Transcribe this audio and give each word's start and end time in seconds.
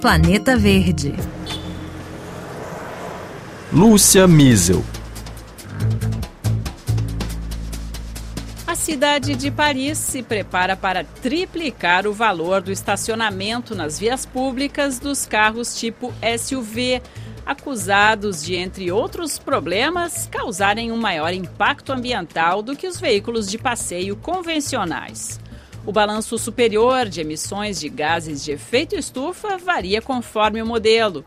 Planeta 0.00 0.56
Verde. 0.56 1.14
Lúcia 3.72 4.26
Miesel. 4.26 4.84
A 8.66 8.74
cidade 8.74 9.36
de 9.36 9.50
Paris 9.50 9.98
se 9.98 10.22
prepara 10.22 10.76
para 10.76 11.04
triplicar 11.04 12.06
o 12.06 12.12
valor 12.12 12.62
do 12.62 12.72
estacionamento 12.72 13.74
nas 13.74 13.98
vias 13.98 14.26
públicas 14.26 14.98
dos 14.98 15.24
carros 15.24 15.76
tipo 15.76 16.12
SUV, 16.38 17.00
acusados 17.46 18.42
de, 18.42 18.56
entre 18.56 18.90
outros 18.90 19.38
problemas, 19.38 20.28
causarem 20.30 20.90
um 20.90 20.96
maior 20.96 21.32
impacto 21.32 21.92
ambiental 21.92 22.62
do 22.62 22.74
que 22.74 22.88
os 22.88 22.98
veículos 22.98 23.48
de 23.48 23.58
passeio 23.58 24.16
convencionais. 24.16 25.38
O 25.84 25.90
balanço 25.90 26.38
superior 26.38 27.08
de 27.08 27.20
emissões 27.20 27.80
de 27.80 27.88
gases 27.88 28.44
de 28.44 28.52
efeito 28.52 28.94
estufa 28.94 29.58
varia 29.58 30.00
conforme 30.00 30.62
o 30.62 30.66
modelo, 30.66 31.24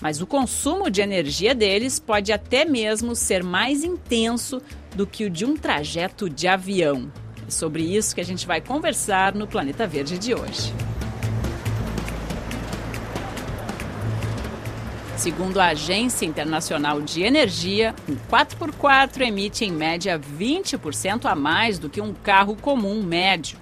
mas 0.00 0.22
o 0.22 0.26
consumo 0.26 0.88
de 0.88 1.02
energia 1.02 1.54
deles 1.54 1.98
pode 1.98 2.32
até 2.32 2.64
mesmo 2.64 3.14
ser 3.14 3.42
mais 3.44 3.84
intenso 3.84 4.62
do 4.96 5.06
que 5.06 5.26
o 5.26 5.30
de 5.30 5.44
um 5.44 5.54
trajeto 5.54 6.30
de 6.30 6.48
avião. 6.48 7.12
É 7.46 7.50
sobre 7.50 7.82
isso 7.82 8.14
que 8.14 8.20
a 8.22 8.24
gente 8.24 8.46
vai 8.46 8.62
conversar 8.62 9.34
no 9.34 9.46
Planeta 9.46 9.86
Verde 9.86 10.18
de 10.18 10.34
hoje. 10.34 10.72
Segundo 15.18 15.60
a 15.60 15.66
Agência 15.66 16.24
Internacional 16.24 17.02
de 17.02 17.22
Energia, 17.22 17.94
um 18.08 18.16
4x4 18.30 19.20
emite 19.20 19.66
em 19.66 19.72
média 19.72 20.18
20% 20.18 21.26
a 21.26 21.34
mais 21.34 21.78
do 21.78 21.90
que 21.90 22.00
um 22.00 22.14
carro 22.14 22.56
comum 22.56 23.02
médio. 23.02 23.58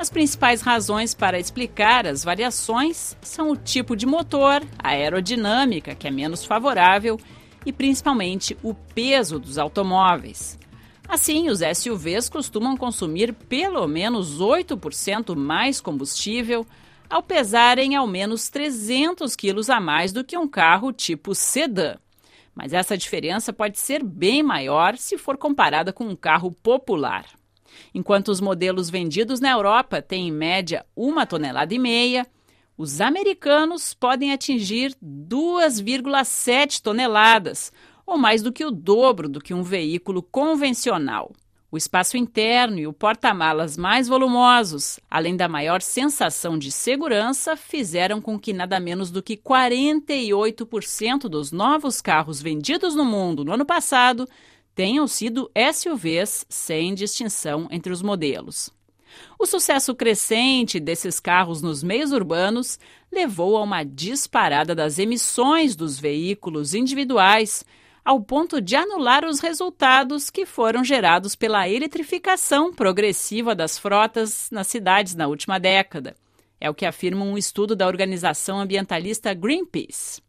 As 0.00 0.08
principais 0.08 0.62
razões 0.62 1.12
para 1.12 1.38
explicar 1.38 2.06
as 2.06 2.24
variações 2.24 3.14
são 3.20 3.50
o 3.50 3.56
tipo 3.56 3.94
de 3.94 4.06
motor, 4.06 4.62
a 4.78 4.88
aerodinâmica, 4.88 5.94
que 5.94 6.08
é 6.08 6.10
menos 6.10 6.42
favorável, 6.42 7.20
e 7.66 7.70
principalmente 7.70 8.56
o 8.62 8.72
peso 8.72 9.38
dos 9.38 9.58
automóveis. 9.58 10.58
Assim, 11.06 11.50
os 11.50 11.60
SUVs 11.60 12.30
costumam 12.30 12.78
consumir 12.78 13.34
pelo 13.34 13.86
menos 13.86 14.40
8% 14.40 15.36
mais 15.36 15.82
combustível, 15.82 16.66
ao 17.10 17.22
pesarem 17.22 17.94
ao 17.94 18.06
menos 18.06 18.48
300 18.48 19.36
quilos 19.36 19.68
a 19.68 19.78
mais 19.78 20.14
do 20.14 20.24
que 20.24 20.38
um 20.38 20.48
carro 20.48 20.94
tipo 20.94 21.34
sedã. 21.34 21.96
Mas 22.54 22.72
essa 22.72 22.96
diferença 22.96 23.52
pode 23.52 23.78
ser 23.78 24.02
bem 24.02 24.42
maior 24.42 24.96
se 24.96 25.18
for 25.18 25.36
comparada 25.36 25.92
com 25.92 26.04
um 26.04 26.16
carro 26.16 26.50
popular. 26.50 27.26
Enquanto 27.94 28.28
os 28.28 28.40
modelos 28.40 28.90
vendidos 28.90 29.40
na 29.40 29.50
Europa 29.50 30.02
têm 30.02 30.28
em 30.28 30.32
média 30.32 30.84
uma 30.94 31.26
tonelada 31.26 31.74
e 31.74 31.78
meia, 31.78 32.26
os 32.76 33.00
americanos 33.00 33.92
podem 33.92 34.32
atingir 34.32 34.96
2,7 35.02 36.80
toneladas, 36.80 37.72
ou 38.06 38.16
mais 38.16 38.42
do 38.42 38.52
que 38.52 38.64
o 38.64 38.70
dobro 38.70 39.28
do 39.28 39.40
que 39.40 39.52
um 39.52 39.62
veículo 39.62 40.22
convencional. 40.22 41.30
O 41.72 41.76
espaço 41.76 42.16
interno 42.16 42.80
e 42.80 42.86
o 42.86 42.92
porta-malas 42.92 43.76
mais 43.76 44.08
volumosos, 44.08 44.98
além 45.08 45.36
da 45.36 45.46
maior 45.46 45.80
sensação 45.80 46.58
de 46.58 46.72
segurança, 46.72 47.54
fizeram 47.54 48.20
com 48.20 48.36
que 48.36 48.52
nada 48.52 48.80
menos 48.80 49.12
do 49.12 49.22
que 49.22 49.36
48% 49.36 51.28
dos 51.28 51.52
novos 51.52 52.00
carros 52.00 52.42
vendidos 52.42 52.96
no 52.96 53.04
mundo 53.04 53.44
no 53.44 53.52
ano 53.52 53.64
passado 53.64 54.28
tenham 54.74 55.06
sido 55.06 55.50
SUVs 55.72 56.46
sem 56.48 56.94
distinção 56.94 57.68
entre 57.70 57.92
os 57.92 58.02
modelos. 58.02 58.70
O 59.38 59.46
sucesso 59.46 59.94
crescente 59.94 60.78
desses 60.78 61.18
carros 61.18 61.62
nos 61.62 61.82
meios 61.82 62.12
urbanos 62.12 62.78
levou 63.10 63.56
a 63.56 63.62
uma 63.62 63.82
disparada 63.82 64.74
das 64.74 64.98
emissões 64.98 65.74
dos 65.74 65.98
veículos 65.98 66.74
individuais, 66.74 67.64
ao 68.04 68.20
ponto 68.20 68.60
de 68.60 68.76
anular 68.76 69.24
os 69.24 69.40
resultados 69.40 70.30
que 70.30 70.46
foram 70.46 70.84
gerados 70.84 71.34
pela 71.34 71.68
eletrificação 71.68 72.72
progressiva 72.72 73.54
das 73.54 73.78
frotas 73.78 74.48
nas 74.50 74.66
cidades 74.66 75.14
na 75.14 75.26
última 75.26 75.58
década. 75.58 76.14
É 76.60 76.68
o 76.68 76.74
que 76.74 76.86
afirma 76.86 77.24
um 77.24 77.38
estudo 77.38 77.74
da 77.74 77.86
organização 77.86 78.60
ambientalista 78.60 79.32
Greenpeace. 79.34 80.22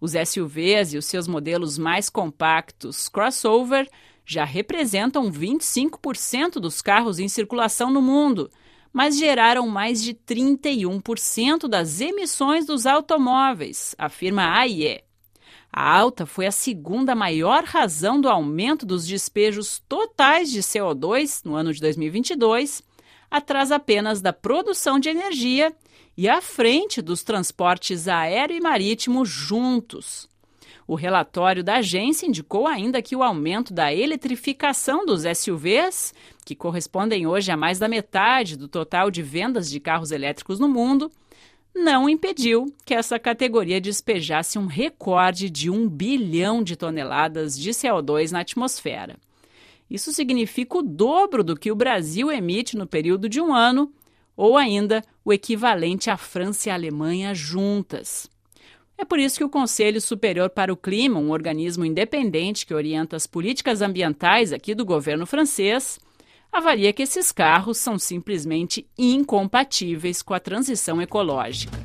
Os 0.00 0.12
SUVs 0.12 0.92
e 0.92 0.98
os 0.98 1.06
seus 1.06 1.26
modelos 1.26 1.76
mais 1.76 2.08
compactos 2.08 3.08
crossover 3.08 3.88
já 4.24 4.44
representam 4.44 5.30
25% 5.30 6.54
dos 6.60 6.82
carros 6.82 7.18
em 7.18 7.28
circulação 7.28 7.90
no 7.90 8.02
mundo, 8.02 8.50
mas 8.92 9.18
geraram 9.18 9.66
mais 9.68 10.02
de 10.02 10.14
31% 10.14 11.66
das 11.66 12.00
emissões 12.00 12.66
dos 12.66 12.86
automóveis, 12.86 13.94
afirma 13.98 14.42
a 14.42 14.58
AIE. 14.60 15.02
A 15.72 15.98
alta 15.98 16.26
foi 16.26 16.46
a 16.46 16.52
segunda 16.52 17.14
maior 17.14 17.64
razão 17.64 18.20
do 18.20 18.28
aumento 18.28 18.86
dos 18.86 19.06
despejos 19.06 19.82
totais 19.88 20.50
de 20.50 20.60
CO2 20.60 21.42
no 21.44 21.54
ano 21.54 21.72
de 21.72 21.80
2022, 21.80 22.82
atrás 23.30 23.70
apenas 23.70 24.20
da 24.20 24.32
produção 24.32 24.98
de 24.98 25.08
energia 25.08 25.74
e 26.18 26.28
à 26.28 26.42
frente 26.42 27.00
dos 27.00 27.22
transportes 27.22 28.08
aéreo 28.08 28.56
e 28.56 28.60
marítimo 28.60 29.24
juntos. 29.24 30.28
O 30.84 30.96
relatório 30.96 31.62
da 31.62 31.76
agência 31.76 32.26
indicou 32.26 32.66
ainda 32.66 33.00
que 33.00 33.14
o 33.14 33.22
aumento 33.22 33.72
da 33.72 33.94
eletrificação 33.94 35.06
dos 35.06 35.22
SUVs, 35.22 36.12
que 36.44 36.56
correspondem 36.56 37.24
hoje 37.24 37.52
a 37.52 37.56
mais 37.56 37.78
da 37.78 37.86
metade 37.86 38.56
do 38.56 38.66
total 38.66 39.12
de 39.12 39.22
vendas 39.22 39.70
de 39.70 39.78
carros 39.78 40.10
elétricos 40.10 40.58
no 40.58 40.68
mundo, 40.68 41.08
não 41.72 42.08
impediu 42.08 42.66
que 42.84 42.94
essa 42.94 43.16
categoria 43.16 43.80
despejasse 43.80 44.58
um 44.58 44.66
recorde 44.66 45.48
de 45.48 45.70
um 45.70 45.88
bilhão 45.88 46.64
de 46.64 46.74
toneladas 46.74 47.56
de 47.56 47.70
CO2 47.70 48.32
na 48.32 48.40
atmosfera. 48.40 49.16
Isso 49.88 50.12
significa 50.12 50.78
o 50.78 50.82
dobro 50.82 51.44
do 51.44 51.56
que 51.56 51.70
o 51.70 51.76
Brasil 51.76 52.28
emite 52.28 52.76
no 52.76 52.88
período 52.88 53.28
de 53.28 53.40
um 53.40 53.54
ano 53.54 53.92
ou 54.38 54.56
ainda 54.56 55.02
o 55.24 55.32
equivalente 55.32 56.08
à 56.08 56.16
França 56.16 56.68
e 56.68 56.70
à 56.70 56.74
Alemanha 56.74 57.34
juntas. 57.34 58.30
É 58.96 59.04
por 59.04 59.18
isso 59.18 59.36
que 59.36 59.44
o 59.44 59.48
Conselho 59.48 60.00
Superior 60.00 60.48
para 60.48 60.72
o 60.72 60.76
Clima, 60.76 61.18
um 61.18 61.32
organismo 61.32 61.84
independente 61.84 62.64
que 62.64 62.72
orienta 62.72 63.16
as 63.16 63.26
políticas 63.26 63.82
ambientais 63.82 64.52
aqui 64.52 64.76
do 64.76 64.84
governo 64.84 65.26
francês, 65.26 65.98
avalia 66.52 66.92
que 66.92 67.02
esses 67.02 67.32
carros 67.32 67.78
são 67.78 67.98
simplesmente 67.98 68.86
incompatíveis 68.96 70.22
com 70.22 70.34
a 70.34 70.40
transição 70.40 71.02
ecológica. 71.02 71.76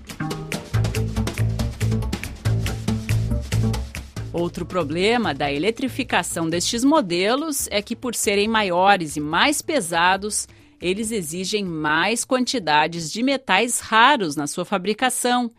Outro 4.32 4.64
problema 4.64 5.34
da 5.34 5.52
eletrificação 5.52 6.48
destes 6.48 6.84
modelos 6.84 7.68
é 7.72 7.82
que, 7.82 7.96
por 7.96 8.14
serem 8.14 8.48
maiores 8.48 9.16
e 9.16 9.20
mais 9.20 9.62
pesados, 9.62 10.48
eles 10.84 11.12
exigem 11.12 11.64
mais 11.64 12.26
quantidades 12.26 13.10
de 13.10 13.24
metais 13.24 13.80
raros 13.80 14.36
na 14.36 14.48
sua 14.48 14.66
fabricação. 14.66 15.50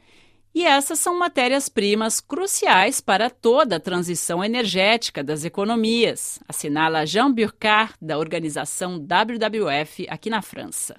E 0.55 0.67
essas 0.67 0.99
são 0.99 1.19
matérias-primas 1.19 2.21
cruciais 2.21 3.01
para 3.01 3.31
toda 3.31 3.77
a 3.77 3.81
transição 3.81 4.45
energética 4.45 5.25
das 5.25 5.43
economias, 5.47 6.39
assinala 6.47 7.07
Jean 7.07 7.33
Burkhardt, 7.33 7.95
da 8.03 8.19
organização 8.19 8.99
WWF 8.99 10.07
aqui 10.11 10.29
na 10.29 10.43
França. 10.43 10.95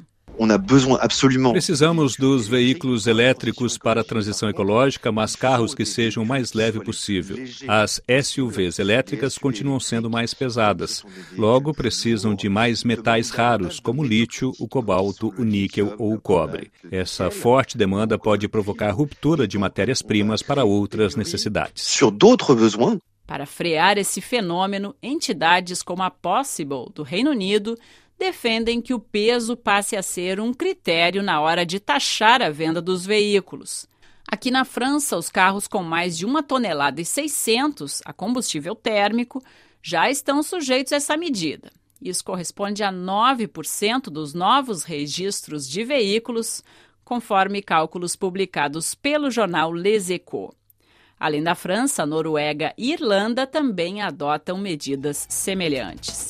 Precisamos 1.51 2.15
dos 2.15 2.47
veículos 2.47 3.07
elétricos 3.07 3.77
para 3.77 4.01
a 4.01 4.03
transição 4.03 4.49
ecológica, 4.49 5.11
mas 5.11 5.35
carros 5.35 5.73
que 5.73 5.85
sejam 5.85 6.23
o 6.23 6.25
mais 6.25 6.53
leve 6.53 6.79
possível. 6.79 7.37
As 7.67 8.01
SUVs 8.23 8.79
elétricas 8.79 9.37
continuam 9.37 9.79
sendo 9.79 10.09
mais 10.09 10.33
pesadas. 10.33 11.03
Logo, 11.37 11.73
precisam 11.73 12.35
de 12.35 12.49
mais 12.49 12.83
metais 12.83 13.29
raros, 13.29 13.79
como 13.79 14.01
o 14.01 14.05
lítio, 14.05 14.51
o 14.59 14.67
cobalto, 14.67 15.33
o 15.37 15.43
níquel 15.43 15.95
ou 15.97 16.13
o 16.13 16.19
cobre. 16.19 16.71
Essa 16.91 17.31
forte 17.31 17.77
demanda 17.77 18.17
pode 18.17 18.47
provocar 18.47 18.91
ruptura 18.91 19.47
de 19.47 19.57
matérias-primas 19.57 20.41
para 20.41 20.65
outras 20.65 21.15
necessidades. 21.15 21.99
Para 23.25 23.47
frear 23.47 23.97
esse 23.97 24.21
fenômeno, 24.21 24.95
entidades 25.01 25.81
como 25.81 26.03
a 26.03 26.11
Possible, 26.11 26.85
do 26.93 27.01
Reino 27.01 27.31
Unido, 27.31 27.75
defendem 28.17 28.81
que 28.81 28.93
o 28.93 28.99
peso 28.99 29.55
passe 29.55 29.95
a 29.95 30.03
ser 30.03 30.39
um 30.39 30.53
critério 30.53 31.21
na 31.21 31.39
hora 31.41 31.65
de 31.65 31.79
taxar 31.79 32.41
a 32.41 32.49
venda 32.49 32.81
dos 32.81 33.05
veículos. 33.05 33.87
Aqui 34.27 34.49
na 34.49 34.65
França, 34.65 35.17
os 35.17 35.29
carros 35.29 35.67
com 35.67 35.83
mais 35.83 36.17
de 36.17 36.25
uma 36.25 36.41
tonelada 36.41 36.99
e 36.99 37.05
600 37.05 38.01
a 38.05 38.11
combustível 38.11 38.73
térmico 38.73 39.43
já 39.81 40.09
estão 40.09 40.41
sujeitos 40.41 40.93
a 40.93 40.95
essa 40.95 41.15
medida. 41.15 41.71
Isso 42.01 42.23
corresponde 42.23 42.83
a 42.83 42.91
9% 42.91 44.09
dos 44.09 44.33
novos 44.33 44.83
registros 44.83 45.67
de 45.69 45.83
veículos, 45.83 46.63
conforme 47.03 47.61
cálculos 47.61 48.15
publicados 48.15 48.95
pelo 48.95 49.29
jornal 49.29 49.71
Les 49.71 50.09
Echos. 50.09 50.51
Além 51.19 51.41
da 51.41 51.55
França, 51.55 52.05
Noruega 52.05 52.73
e 52.77 52.91
Irlanda 52.91 53.47
também 53.47 54.01
adotam 54.01 54.57
medidas 54.57 55.25
semelhantes. 55.29 56.27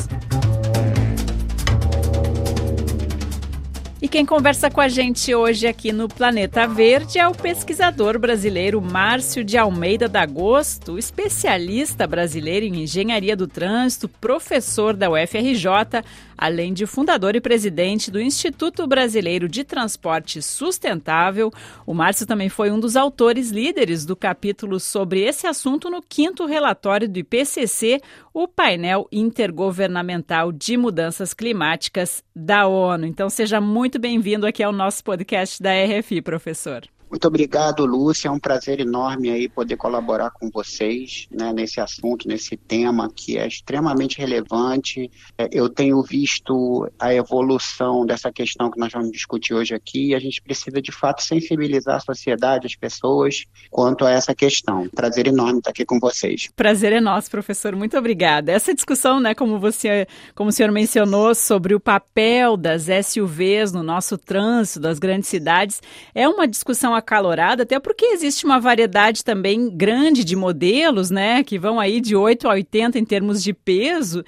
E 4.01 4.09
quem 4.09 4.25
conversa 4.25 4.69
com 4.69 4.81
a 4.81 4.89
gente 4.89 5.33
hoje 5.33 5.65
aqui 5.65 5.93
no 5.93 6.09
Planeta 6.09 6.67
Verde 6.67 7.17
é 7.17 7.25
o 7.25 7.33
pesquisador 7.33 8.19
brasileiro 8.19 8.81
Márcio 8.81 9.41
de 9.41 9.57
Almeida 9.57 10.09
D'Agosto, 10.09 10.99
especialista 10.99 12.05
brasileiro 12.05 12.65
em 12.65 12.83
engenharia 12.83 13.37
do 13.37 13.47
trânsito, 13.47 14.09
professor 14.09 14.93
da 14.97 15.09
UFRJ, 15.09 16.03
além 16.37 16.73
de 16.73 16.85
fundador 16.85 17.37
e 17.37 17.41
presidente 17.41 18.11
do 18.11 18.19
Instituto 18.19 18.85
Brasileiro 18.85 19.47
de 19.47 19.63
Transporte 19.63 20.41
Sustentável. 20.41 21.49
O 21.85 21.93
Márcio 21.93 22.27
também 22.27 22.49
foi 22.49 22.71
um 22.71 22.79
dos 22.79 22.97
autores 22.97 23.49
líderes 23.49 24.05
do 24.05 24.15
capítulo 24.15 24.77
sobre 24.77 25.21
esse 25.21 25.47
assunto 25.47 25.89
no 25.89 26.01
quinto 26.01 26.45
relatório 26.45 27.07
do 27.07 27.17
IPCC, 27.17 28.01
o 28.35 28.49
painel 28.49 29.07
intergovernamental 29.13 30.51
de 30.51 30.75
mudanças 30.75 31.33
climáticas 31.33 32.21
da 32.35 32.67
ONU. 32.67 33.05
Então 33.05 33.29
seja 33.29 33.61
muito 33.61 33.97
bem-vindo 33.97 34.45
aqui 34.45 34.61
ao 34.61 34.73
nosso 34.73 35.01
podcast 35.05 35.63
da 35.63 35.71
RFI, 35.71 36.21
professor. 36.21 36.83
Muito 37.15 37.29
obrigado, 37.29 37.85
Lúcia. 37.85 38.27
É 38.27 38.31
um 38.31 38.37
prazer 38.37 38.81
enorme 38.81 39.29
aí 39.29 39.47
poder 39.47 39.77
colaborar 39.77 40.31
com 40.31 40.49
vocês 40.49 41.29
né, 41.31 41.53
nesse 41.53 41.79
assunto, 41.79 42.27
nesse 42.27 42.57
tema 42.57 43.09
que 43.09 43.37
é 43.37 43.47
extremamente 43.47 44.17
relevante. 44.17 45.09
É, 45.37 45.47
eu 45.49 45.69
tenho 45.69 46.03
visto 46.03 46.91
a 46.99 47.13
evolução 47.13 48.05
dessa 48.05 48.33
questão 48.33 48.69
que 48.69 48.77
nós 48.77 48.91
vamos 48.91 49.13
discutir 49.13 49.53
hoje 49.53 49.73
aqui 49.73 50.09
e 50.09 50.15
a 50.15 50.19
gente 50.19 50.41
precisa, 50.41 50.81
de 50.81 50.91
fato, 50.91 51.23
sensibilizar 51.23 51.95
a 51.95 51.99
sociedade, 52.01 52.67
as 52.67 52.75
pessoas, 52.75 53.45
quanto 53.71 54.05
a 54.05 54.11
essa 54.11 54.35
questão. 54.35 54.89
Prazer 54.89 55.27
enorme 55.27 55.59
estar 55.59 55.69
aqui 55.69 55.85
com 55.85 55.97
vocês. 56.01 56.49
Prazer 56.53 56.91
é 56.91 56.99
nosso, 56.99 57.31
professor. 57.31 57.77
Muito 57.77 57.97
obrigada. 57.97 58.51
Essa 58.51 58.73
discussão, 58.73 59.21
né, 59.21 59.33
como 59.33 59.57
você, 59.57 60.05
como 60.35 60.49
o 60.49 60.51
senhor 60.51 60.69
mencionou, 60.69 61.33
sobre 61.33 61.73
o 61.73 61.79
papel 61.79 62.57
das 62.57 62.87
SUVs 63.07 63.71
no 63.71 63.83
nosso 63.83 64.17
trânsito 64.17 64.81
das 64.81 64.99
grandes 64.99 65.29
cidades, 65.29 65.81
é 66.13 66.27
uma 66.27 66.45
discussão 66.45 66.93
acalorada, 67.05 67.63
até 67.63 67.79
porque 67.79 68.05
existe 68.05 68.45
uma 68.45 68.59
variedade 68.59 69.23
também 69.23 69.69
grande 69.69 70.23
de 70.23 70.35
modelos, 70.35 71.11
né, 71.11 71.43
que 71.43 71.59
vão 71.59 71.79
aí 71.79 72.01
de 72.01 72.15
8 72.15 72.47
a 72.47 72.51
80 72.51 72.97
em 72.99 73.05
termos 73.05 73.43
de 73.43 73.53
peso. 73.53 74.23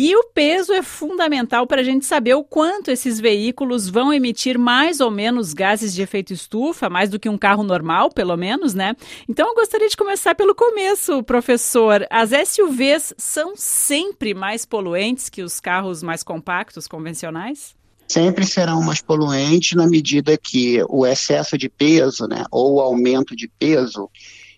E 0.00 0.14
o 0.14 0.24
peso 0.32 0.72
é 0.72 0.82
fundamental 0.82 1.66
para 1.66 1.80
a 1.80 1.84
gente 1.84 2.04
saber 2.04 2.34
o 2.34 2.44
quanto 2.44 2.90
esses 2.90 3.18
veículos 3.18 3.88
vão 3.88 4.12
emitir 4.12 4.56
mais 4.56 5.00
ou 5.00 5.10
menos 5.10 5.52
gases 5.52 5.92
de 5.92 6.02
efeito 6.02 6.32
estufa, 6.32 6.88
mais 6.88 7.10
do 7.10 7.18
que 7.18 7.28
um 7.28 7.38
carro 7.38 7.64
normal, 7.64 8.10
pelo 8.10 8.36
menos, 8.36 8.74
né? 8.74 8.94
Então 9.28 9.48
eu 9.48 9.54
gostaria 9.54 9.88
de 9.88 9.96
começar 9.96 10.34
pelo 10.34 10.54
começo, 10.54 11.22
professor. 11.24 12.06
As 12.10 12.30
SUVs 12.30 13.14
são 13.16 13.54
sempre 13.56 14.34
mais 14.34 14.64
poluentes 14.64 15.28
que 15.28 15.42
os 15.42 15.58
carros 15.58 16.00
mais 16.02 16.22
compactos 16.22 16.86
convencionais? 16.86 17.77
Sempre 18.08 18.46
serão 18.46 18.82
mais 18.82 19.00
poluentes 19.00 19.76
na 19.76 19.86
medida 19.86 20.36
que 20.36 20.82
o 20.88 21.06
excesso 21.06 21.58
de 21.58 21.68
peso, 21.68 22.26
né, 22.26 22.44
ou 22.50 22.74
o 22.74 22.80
aumento 22.80 23.36
de 23.36 23.48
peso, 23.58 24.10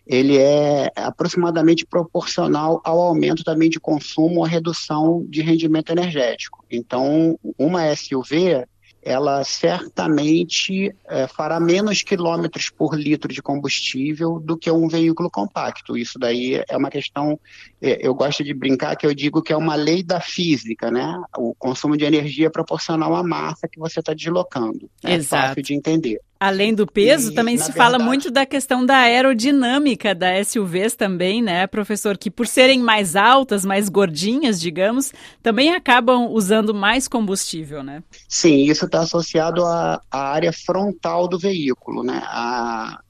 ele 0.07 0.37
é 0.39 0.91
aproximadamente 0.97 1.87
proporcional 1.87 2.81
ao 2.85 3.01
aumento 3.01 3.45
também 3.45 3.69
de 3.69 3.79
consumo 3.79 4.41
ou 4.41 4.45
redução 4.45 5.25
de 5.29 5.43
rendimento 5.43 5.91
energético. 5.91 6.65
Então, 6.71 7.39
uma 7.59 7.95
SUV, 7.95 8.65
ela 9.03 9.43
certamente 9.45 10.95
é, 11.09 11.27
fará 11.27 11.59
menos 11.59 12.03
quilômetros 12.03 12.69
por 12.69 12.95
litro 12.95 13.33
de 13.33 13.41
combustível 13.41 14.39
do 14.39 14.57
que 14.57 14.71
um 14.71 14.89
veículo 14.89 15.31
compacto. 15.31 15.97
Isso 15.97 16.19
daí 16.19 16.63
é 16.69 16.77
uma 16.77 16.91
questão, 16.91 17.39
é, 17.81 18.07
eu 18.07 18.15
gosto 18.15 18.45
de 18.45 18.53
brincar 18.53 18.97
que 18.97 19.07
eu 19.07 19.15
digo 19.15 19.43
que 19.43 19.53
é 19.53 19.57
uma 19.57 19.75
lei 19.75 20.03
da 20.03 20.21
física, 20.21 20.91
né? 20.91 21.21
O 21.37 21.55
consumo 21.55 21.97
de 21.97 22.05
energia 22.05 22.49
é 22.49 22.51
proporcional 22.51 23.15
à 23.15 23.23
massa 23.23 23.69
que 23.69 23.79
você 23.79 24.01
está 24.01 24.13
deslocando. 24.13 24.91
É 25.03 25.15
Exato. 25.15 25.49
fácil 25.49 25.63
de 25.63 25.75
entender. 25.75 26.21
Além 26.41 26.75
do 26.75 26.87
peso, 26.87 27.33
e, 27.33 27.35
também 27.35 27.59
se 27.59 27.65
verdade... 27.65 27.79
fala 27.79 27.99
muito 28.03 28.31
da 28.31 28.47
questão 28.47 28.87
da 28.87 28.97
aerodinâmica 28.97 30.15
da 30.15 30.43
SUVs 30.43 30.95
também, 30.95 31.43
né, 31.43 31.67
professor? 31.67 32.17
Que 32.17 32.31
por 32.31 32.47
serem 32.47 32.81
mais 32.81 33.15
altas, 33.15 33.63
mais 33.63 33.91
gordinhas, 33.91 34.59
digamos, 34.59 35.13
também 35.43 35.75
acabam 35.75 36.31
usando 36.31 36.73
mais 36.73 37.07
combustível, 37.07 37.83
né? 37.83 38.03
Sim, 38.27 38.63
isso 38.63 38.87
está 38.87 39.01
associado 39.01 39.63
à, 39.67 40.01
à, 40.11 40.31
área 40.31 40.51
frontal 40.51 41.29
do 41.29 41.39
veículo, 41.39 42.03
né? 42.03 42.23
A, 42.25 43.03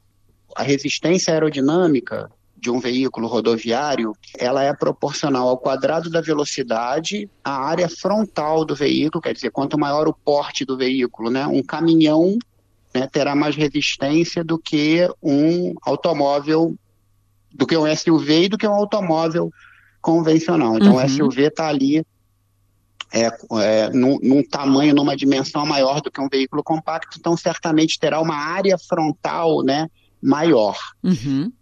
a 0.56 0.62
resistência 0.64 1.32
aerodinâmica 1.32 2.28
de 2.56 2.68
um 2.68 2.80
veículo 2.80 3.28
rodoviário, 3.28 4.12
ela 4.36 4.64
é 4.64 4.74
proporcional 4.74 5.48
ao 5.48 5.56
quadrado 5.56 6.10
da 6.10 6.20
velocidade, 6.20 7.30
à 7.44 7.64
área 7.64 7.88
frontal 7.88 8.64
do 8.64 8.74
veículo, 8.74 9.22
quer 9.22 9.32
dizer, 9.32 9.50
quanto 9.50 9.78
maior 9.78 10.08
o 10.08 10.12
porte 10.12 10.64
do 10.64 10.76
veículo, 10.76 11.30
né? 11.30 11.46
Um 11.46 11.62
caminhão 11.62 12.36
né, 12.94 13.08
terá 13.10 13.34
mais 13.34 13.56
resistência 13.56 14.42
do 14.42 14.58
que 14.58 15.08
um 15.22 15.74
automóvel, 15.82 16.74
do 17.52 17.66
que 17.66 17.76
um 17.76 17.94
SUV 17.94 18.44
e 18.44 18.48
do 18.48 18.58
que 18.58 18.66
um 18.66 18.74
automóvel 18.74 19.50
convencional. 20.00 20.76
Então, 20.76 20.96
uhum. 20.96 21.04
o 21.04 21.08
SUV 21.08 21.42
está 21.44 21.68
ali 21.68 22.04
é, 23.12 23.30
é, 23.60 23.90
num, 23.90 24.18
num, 24.22 24.42
tamanho, 24.42 24.94
numa 24.94 25.16
dimensão 25.16 25.66
maior 25.66 26.00
do 26.00 26.10
que 26.10 26.20
um 26.20 26.28
veículo 26.28 26.62
compacto, 26.62 27.16
então 27.18 27.36
certamente 27.36 27.98
terá 27.98 28.20
uma 28.20 28.36
área 28.36 28.78
frontal 28.78 29.62
né, 29.62 29.88
maior. 30.22 30.78
Uhum. 31.02 31.52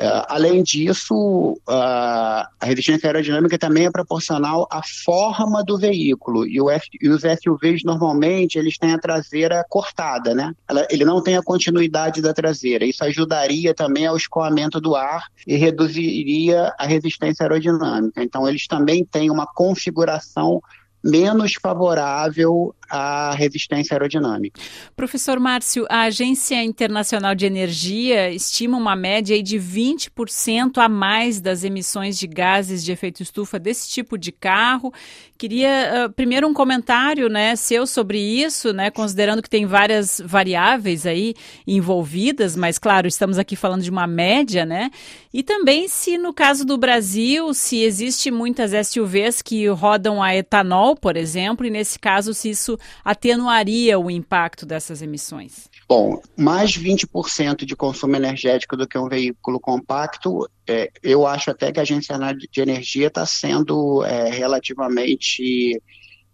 Uh, 0.00 0.24
além 0.28 0.62
disso, 0.62 1.60
a 1.68 2.48
resistência 2.62 3.06
aerodinâmica 3.06 3.58
também 3.58 3.84
é 3.84 3.90
proporcional 3.90 4.66
à 4.70 4.80
forma 5.04 5.62
do 5.62 5.76
veículo. 5.76 6.46
E, 6.46 6.58
os 6.58 7.20
SUVs, 7.20 7.84
normalmente, 7.84 8.58
eles 8.58 8.78
têm 8.78 8.94
a 8.94 8.98
traseira 8.98 9.62
cortada, 9.68 10.34
né? 10.34 10.54
Ele 10.88 11.04
não 11.04 11.22
tem 11.22 11.36
a 11.36 11.42
continuidade 11.42 12.22
da 12.22 12.32
traseira. 12.32 12.86
Isso 12.86 13.04
ajudaria 13.04 13.74
também 13.74 14.06
ao 14.06 14.16
escoamento 14.16 14.80
do 14.80 14.96
ar 14.96 15.24
e 15.46 15.54
reduziria 15.56 16.72
a 16.78 16.86
resistência 16.86 17.44
aerodinâmica. 17.44 18.22
Então, 18.22 18.48
eles 18.48 18.66
também 18.66 19.04
têm 19.04 19.30
uma 19.30 19.46
configuração 19.46 20.62
menos 21.04 21.54
favorável 21.54 22.74
à 22.90 23.34
resistência 23.34 23.94
aerodinâmica. 23.94 24.60
Professor 24.96 25.38
Márcio, 25.38 25.86
a 25.88 26.02
Agência 26.02 26.62
Internacional 26.62 27.34
de 27.34 27.46
Energia 27.46 28.30
estima 28.30 28.76
uma 28.76 28.96
média 28.96 29.40
de 29.42 29.58
20% 29.58 30.78
a 30.78 30.88
mais 30.88 31.40
das 31.40 31.64
emissões 31.64 32.18
de 32.18 32.26
gases 32.26 32.84
de 32.84 32.92
efeito 32.92 33.22
estufa 33.22 33.58
desse 33.58 33.88
tipo 33.88 34.18
de 34.18 34.32
carro. 34.32 34.92
Queria 35.38 36.06
uh, 36.08 36.12
primeiro 36.12 36.46
um 36.46 36.52
comentário, 36.52 37.28
né, 37.28 37.56
seu 37.56 37.86
sobre 37.86 38.18
isso, 38.18 38.72
né, 38.72 38.90
considerando 38.90 39.42
que 39.42 39.48
tem 39.48 39.64
várias 39.64 40.20
variáveis 40.24 41.06
aí 41.06 41.34
envolvidas, 41.66 42.54
mas 42.56 42.78
claro, 42.78 43.06
estamos 43.06 43.38
aqui 43.38 43.56
falando 43.56 43.82
de 43.82 43.90
uma 43.90 44.06
média, 44.06 44.66
né? 44.66 44.90
E 45.32 45.42
também 45.42 45.88
se 45.88 46.18
no 46.18 46.34
caso 46.34 46.64
do 46.64 46.76
Brasil, 46.76 47.54
se 47.54 47.82
existe 47.82 48.30
muitas 48.30 48.72
SUVs 48.88 49.40
que 49.40 49.66
rodam 49.68 50.22
a 50.22 50.34
etanol, 50.34 50.96
por 50.96 51.16
exemplo, 51.16 51.64
e 51.64 51.70
nesse 51.70 51.98
caso, 51.98 52.34
se 52.34 52.50
isso 52.50 52.78
atenuaria 53.04 53.98
o 53.98 54.10
impacto 54.10 54.64
dessas 54.66 55.02
emissões? 55.02 55.68
Bom, 55.88 56.20
mais 56.36 56.76
20% 56.76 57.64
de 57.64 57.74
consumo 57.74 58.16
energético 58.16 58.76
do 58.76 58.86
que 58.86 58.96
um 58.96 59.08
veículo 59.08 59.58
compacto, 59.58 60.48
é, 60.66 60.90
eu 61.02 61.26
acho 61.26 61.50
até 61.50 61.72
que 61.72 61.80
a 61.80 61.82
Agência 61.82 62.16
de 62.50 62.60
Energia 62.60 63.08
está 63.08 63.26
sendo 63.26 64.04
é, 64.04 64.30
relativamente 64.30 65.80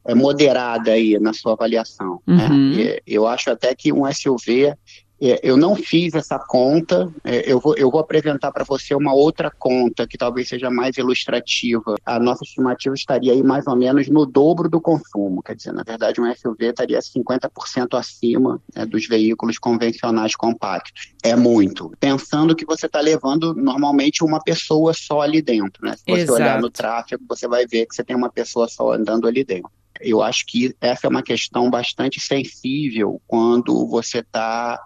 é, 0.06 0.14
moderada 0.14 0.92
aí 0.92 1.18
na 1.18 1.32
sua 1.32 1.52
avaliação. 1.52 2.20
Né? 2.26 2.48
Uhum. 2.48 2.76
Né? 2.76 2.98
Eu 3.06 3.26
acho 3.26 3.50
até 3.50 3.74
que 3.74 3.92
um 3.92 4.10
SUV 4.12 4.74
eu 5.20 5.56
não 5.56 5.74
fiz 5.74 6.14
essa 6.14 6.38
conta, 6.38 7.10
é, 7.24 7.50
eu, 7.50 7.58
vou, 7.58 7.74
eu 7.76 7.90
vou 7.90 8.00
apresentar 8.00 8.52
para 8.52 8.64
você 8.64 8.94
uma 8.94 9.14
outra 9.14 9.50
conta 9.50 10.06
que 10.06 10.18
talvez 10.18 10.48
seja 10.48 10.70
mais 10.70 10.96
ilustrativa. 10.96 11.94
A 12.04 12.18
nossa 12.18 12.44
estimativa 12.44 12.94
estaria 12.94 13.32
aí 13.32 13.42
mais 13.42 13.66
ou 13.66 13.74
menos 13.74 14.08
no 14.08 14.26
dobro 14.26 14.68
do 14.68 14.80
consumo, 14.80 15.42
quer 15.42 15.54
dizer, 15.54 15.72
na 15.72 15.82
verdade 15.82 16.20
um 16.20 16.34
SUV 16.34 16.66
estaria 16.66 16.98
50% 16.98 17.98
acima 17.98 18.60
né, 18.74 18.84
dos 18.84 19.06
veículos 19.06 19.58
convencionais 19.58 20.36
compactos. 20.36 21.14
É 21.22 21.34
muito. 21.34 21.92
Pensando 21.98 22.54
que 22.54 22.66
você 22.66 22.86
está 22.86 23.00
levando 23.00 23.54
normalmente 23.54 24.22
uma 24.22 24.42
pessoa 24.42 24.92
só 24.92 25.22
ali 25.22 25.40
dentro, 25.40 25.84
né? 25.84 25.96
Se 25.96 26.04
você 26.06 26.22
Exato. 26.22 26.40
olhar 26.40 26.60
no 26.60 26.70
tráfego, 26.70 27.24
você 27.28 27.48
vai 27.48 27.66
ver 27.66 27.86
que 27.86 27.94
você 27.94 28.04
tem 28.04 28.16
uma 28.16 28.30
pessoa 28.30 28.68
só 28.68 28.92
andando 28.92 29.26
ali 29.26 29.44
dentro. 29.44 29.70
Eu 30.00 30.22
acho 30.22 30.44
que 30.46 30.74
essa 30.80 31.06
é 31.06 31.10
uma 31.10 31.22
questão 31.22 31.70
bastante 31.70 32.20
sensível 32.20 33.20
quando 33.26 33.86
você 33.86 34.18
está 34.18 34.80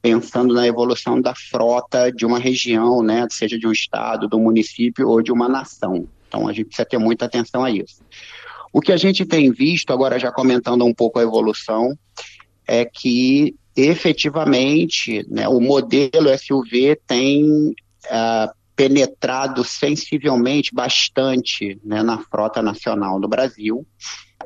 pensando 0.00 0.52
na 0.52 0.66
evolução 0.66 1.20
da 1.20 1.34
frota 1.34 2.12
de 2.12 2.26
uma 2.26 2.38
região, 2.38 3.02
né, 3.02 3.26
seja 3.30 3.58
de 3.58 3.66
um 3.66 3.72
estado, 3.72 4.28
do 4.28 4.36
um 4.36 4.42
município 4.42 5.08
ou 5.08 5.22
de 5.22 5.32
uma 5.32 5.48
nação. 5.48 6.06
Então 6.28 6.46
a 6.46 6.52
gente 6.52 6.66
precisa 6.66 6.86
ter 6.86 6.98
muita 6.98 7.24
atenção 7.24 7.64
a 7.64 7.70
isso. 7.70 8.02
O 8.72 8.80
que 8.80 8.92
a 8.92 8.96
gente 8.96 9.24
tem 9.24 9.50
visto, 9.50 9.92
agora 9.92 10.18
já 10.18 10.30
comentando 10.30 10.84
um 10.84 10.92
pouco 10.92 11.18
a 11.18 11.22
evolução, 11.22 11.96
é 12.66 12.84
que 12.84 13.54
efetivamente 13.76 15.24
né, 15.28 15.48
o 15.48 15.60
modelo 15.60 16.36
SUV 16.36 17.00
tem 17.06 17.70
uh, 17.70 18.54
penetrado 18.76 19.62
sensivelmente 19.64 20.74
bastante 20.74 21.78
né, 21.84 22.02
na 22.02 22.18
frota 22.18 22.60
nacional 22.60 23.18
no 23.18 23.28
Brasil. 23.28 23.86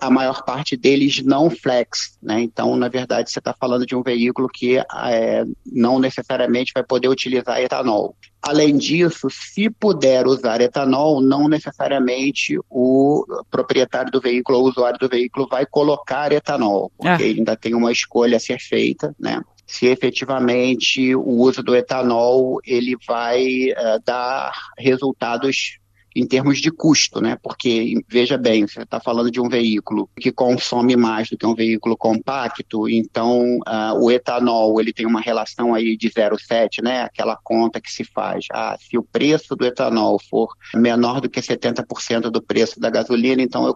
A 0.00 0.10
maior 0.10 0.44
parte 0.44 0.76
deles 0.76 1.22
não 1.24 1.50
flex, 1.50 2.16
né? 2.22 2.40
Então, 2.40 2.76
na 2.76 2.88
verdade, 2.88 3.30
você 3.30 3.38
está 3.38 3.54
falando 3.58 3.84
de 3.84 3.96
um 3.96 4.02
veículo 4.02 4.48
que 4.48 4.78
é, 4.78 5.44
não 5.66 5.98
necessariamente 5.98 6.72
vai 6.74 6.84
poder 6.84 7.08
utilizar 7.08 7.60
etanol. 7.60 8.14
Além 8.40 8.76
disso, 8.76 9.28
se 9.30 9.68
puder 9.68 10.26
usar 10.26 10.60
etanol, 10.60 11.20
não 11.20 11.48
necessariamente 11.48 12.58
o 12.70 13.24
proprietário 13.50 14.12
do 14.12 14.20
veículo 14.20 14.58
ou 14.58 14.64
o 14.64 14.68
usuário 14.68 14.98
do 14.98 15.08
veículo 15.08 15.48
vai 15.48 15.66
colocar 15.66 16.30
etanol, 16.32 16.92
porque 16.96 17.24
ah. 17.24 17.26
ainda 17.26 17.56
tem 17.56 17.74
uma 17.74 17.90
escolha 17.90 18.36
a 18.36 18.40
ser 18.40 18.60
feita, 18.60 19.14
né? 19.18 19.42
se 19.68 19.86
efetivamente 19.86 21.14
o 21.14 21.28
uso 21.28 21.62
do 21.62 21.76
etanol 21.76 22.58
ele 22.64 22.96
vai 23.06 23.70
uh, 23.70 24.02
dar 24.02 24.50
resultados 24.78 25.78
em 26.18 26.26
termos 26.26 26.58
de 26.58 26.72
custo, 26.72 27.20
né? 27.20 27.38
Porque 27.40 27.94
veja 28.08 28.36
bem, 28.36 28.66
você 28.66 28.82
está 28.82 28.98
falando 28.98 29.30
de 29.30 29.40
um 29.40 29.48
veículo 29.48 30.10
que 30.18 30.32
consome 30.32 30.96
mais 30.96 31.30
do 31.30 31.38
que 31.38 31.46
um 31.46 31.54
veículo 31.54 31.96
compacto, 31.96 32.88
então 32.88 33.58
uh, 33.58 33.94
o 34.00 34.10
etanol 34.10 34.80
ele 34.80 34.92
tem 34.92 35.06
uma 35.06 35.20
relação 35.20 35.74
aí 35.74 35.96
de 35.96 36.10
0,7, 36.10 36.82
né? 36.82 37.02
Aquela 37.02 37.36
conta 37.36 37.80
que 37.80 37.90
se 37.90 38.02
faz. 38.02 38.46
Ah, 38.52 38.76
se 38.80 38.98
o 38.98 39.02
preço 39.02 39.54
do 39.54 39.64
etanol 39.64 40.18
for 40.28 40.48
menor 40.74 41.20
do 41.20 41.30
que 41.30 41.40
70% 41.40 42.30
do 42.30 42.42
preço 42.42 42.80
da 42.80 42.90
gasolina, 42.90 43.40
então 43.40 43.64
eu 43.64 43.74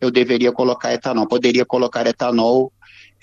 eu 0.00 0.10
deveria 0.10 0.52
colocar 0.52 0.92
etanol, 0.92 1.26
poderia 1.26 1.64
colocar 1.64 2.06
etanol 2.06 2.70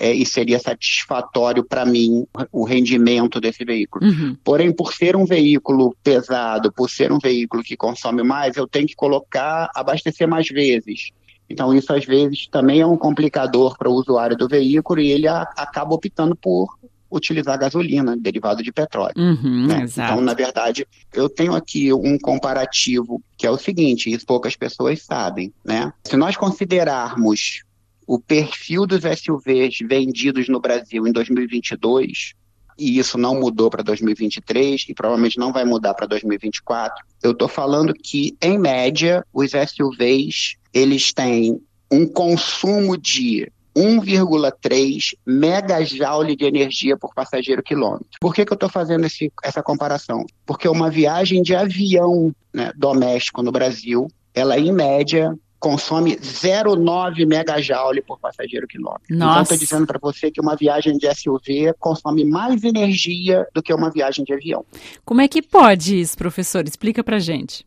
é, 0.01 0.11
e 0.11 0.25
seria 0.25 0.57
satisfatório 0.57 1.63
para 1.63 1.85
mim 1.85 2.25
o 2.51 2.63
rendimento 2.63 3.39
desse 3.39 3.63
veículo. 3.63 4.03
Uhum. 4.03 4.35
Porém, 4.43 4.73
por 4.73 4.91
ser 4.93 5.15
um 5.15 5.25
veículo 5.25 5.95
pesado, 6.03 6.71
por 6.71 6.89
ser 6.89 7.11
um 7.11 7.19
veículo 7.19 7.61
que 7.61 7.77
consome 7.77 8.23
mais, 8.23 8.57
eu 8.57 8.67
tenho 8.67 8.87
que 8.87 8.95
colocar, 8.95 9.69
abastecer 9.75 10.27
mais 10.27 10.47
vezes. 10.47 11.11
Então, 11.47 11.71
isso 11.71 11.93
às 11.93 12.03
vezes 12.03 12.47
também 12.47 12.81
é 12.81 12.85
um 12.85 12.97
complicador 12.97 13.77
para 13.77 13.91
o 13.91 13.93
usuário 13.93 14.35
do 14.35 14.47
veículo 14.47 14.99
e 14.99 15.11
ele 15.11 15.27
a, 15.27 15.43
acaba 15.55 15.93
optando 15.93 16.35
por 16.35 16.75
utilizar 17.11 17.59
gasolina, 17.59 18.17
derivado 18.17 18.63
de 18.63 18.71
petróleo. 18.71 19.13
Uhum, 19.15 19.67
né? 19.67 19.85
Então, 19.87 20.19
na 20.19 20.33
verdade, 20.33 20.87
eu 21.13 21.29
tenho 21.29 21.53
aqui 21.53 21.93
um 21.93 22.17
comparativo 22.17 23.21
que 23.37 23.45
é 23.45 23.51
o 23.51 23.57
seguinte, 23.57 24.09
isso 24.09 24.25
poucas 24.25 24.55
pessoas 24.55 25.03
sabem, 25.03 25.53
né? 25.63 25.93
Se 26.03 26.17
nós 26.17 26.35
considerarmos 26.35 27.63
o 28.11 28.19
perfil 28.19 28.85
dos 28.85 29.03
SUVs 29.03 29.77
vendidos 29.87 30.49
no 30.49 30.59
Brasil 30.59 31.07
em 31.07 31.13
2022, 31.13 32.33
e 32.77 32.99
isso 32.99 33.17
não 33.17 33.39
mudou 33.39 33.69
para 33.69 33.81
2023 33.81 34.87
e 34.89 34.93
provavelmente 34.93 35.39
não 35.39 35.53
vai 35.53 35.63
mudar 35.63 35.93
para 35.93 36.07
2024, 36.07 37.05
eu 37.23 37.31
estou 37.31 37.47
falando 37.47 37.93
que, 37.93 38.35
em 38.41 38.57
média, 38.57 39.25
os 39.33 39.51
SUVs 39.51 40.57
eles 40.73 41.13
têm 41.13 41.61
um 41.89 42.05
consumo 42.05 42.97
de 42.97 43.49
1,3 43.73 45.13
megajoule 45.25 46.35
de 46.35 46.43
energia 46.43 46.97
por 46.97 47.13
passageiro 47.13 47.63
quilômetro. 47.63 48.09
Por 48.19 48.35
que, 48.35 48.43
que 48.43 48.51
eu 48.51 48.55
estou 48.55 48.67
fazendo 48.67 49.05
esse, 49.05 49.31
essa 49.41 49.63
comparação? 49.63 50.25
Porque 50.45 50.67
uma 50.67 50.89
viagem 50.89 51.41
de 51.41 51.55
avião 51.55 52.35
né, 52.53 52.73
doméstico 52.75 53.41
no 53.41 53.53
Brasil, 53.53 54.09
ela 54.33 54.59
em 54.59 54.73
média 54.73 55.33
consome 55.61 56.17
0,9 56.17 57.25
megajoule 57.27 58.01
por 58.01 58.19
passageiro 58.19 58.67
quilômetro. 58.67 59.03
Então, 59.05 59.19
Nossa. 59.19 59.31
Então, 59.31 59.43
estou 59.43 59.57
dizendo 59.59 59.87
para 59.87 59.99
você 60.01 60.31
que 60.31 60.41
uma 60.41 60.55
viagem 60.55 60.97
de 60.97 61.07
SUV 61.13 61.73
consome 61.79 62.25
mais 62.25 62.63
energia 62.63 63.45
do 63.53 63.61
que 63.61 63.71
uma 63.71 63.91
viagem 63.91 64.25
de 64.25 64.33
avião. 64.33 64.65
Como 65.05 65.21
é 65.21 65.27
que 65.27 65.41
pode 65.41 65.99
isso, 65.99 66.17
professor? 66.17 66.67
Explica 66.67 67.03
para 67.03 67.19
gente. 67.19 67.63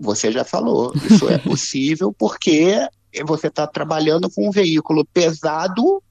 Você 0.00 0.32
já 0.32 0.44
falou, 0.44 0.92
isso 0.96 1.28
é 1.28 1.38
possível 1.38 2.12
porque 2.12 2.84
você 3.24 3.46
está 3.46 3.68
trabalhando 3.68 4.28
com 4.28 4.48
um 4.48 4.50
veículo 4.50 5.06
pesado 5.06 6.02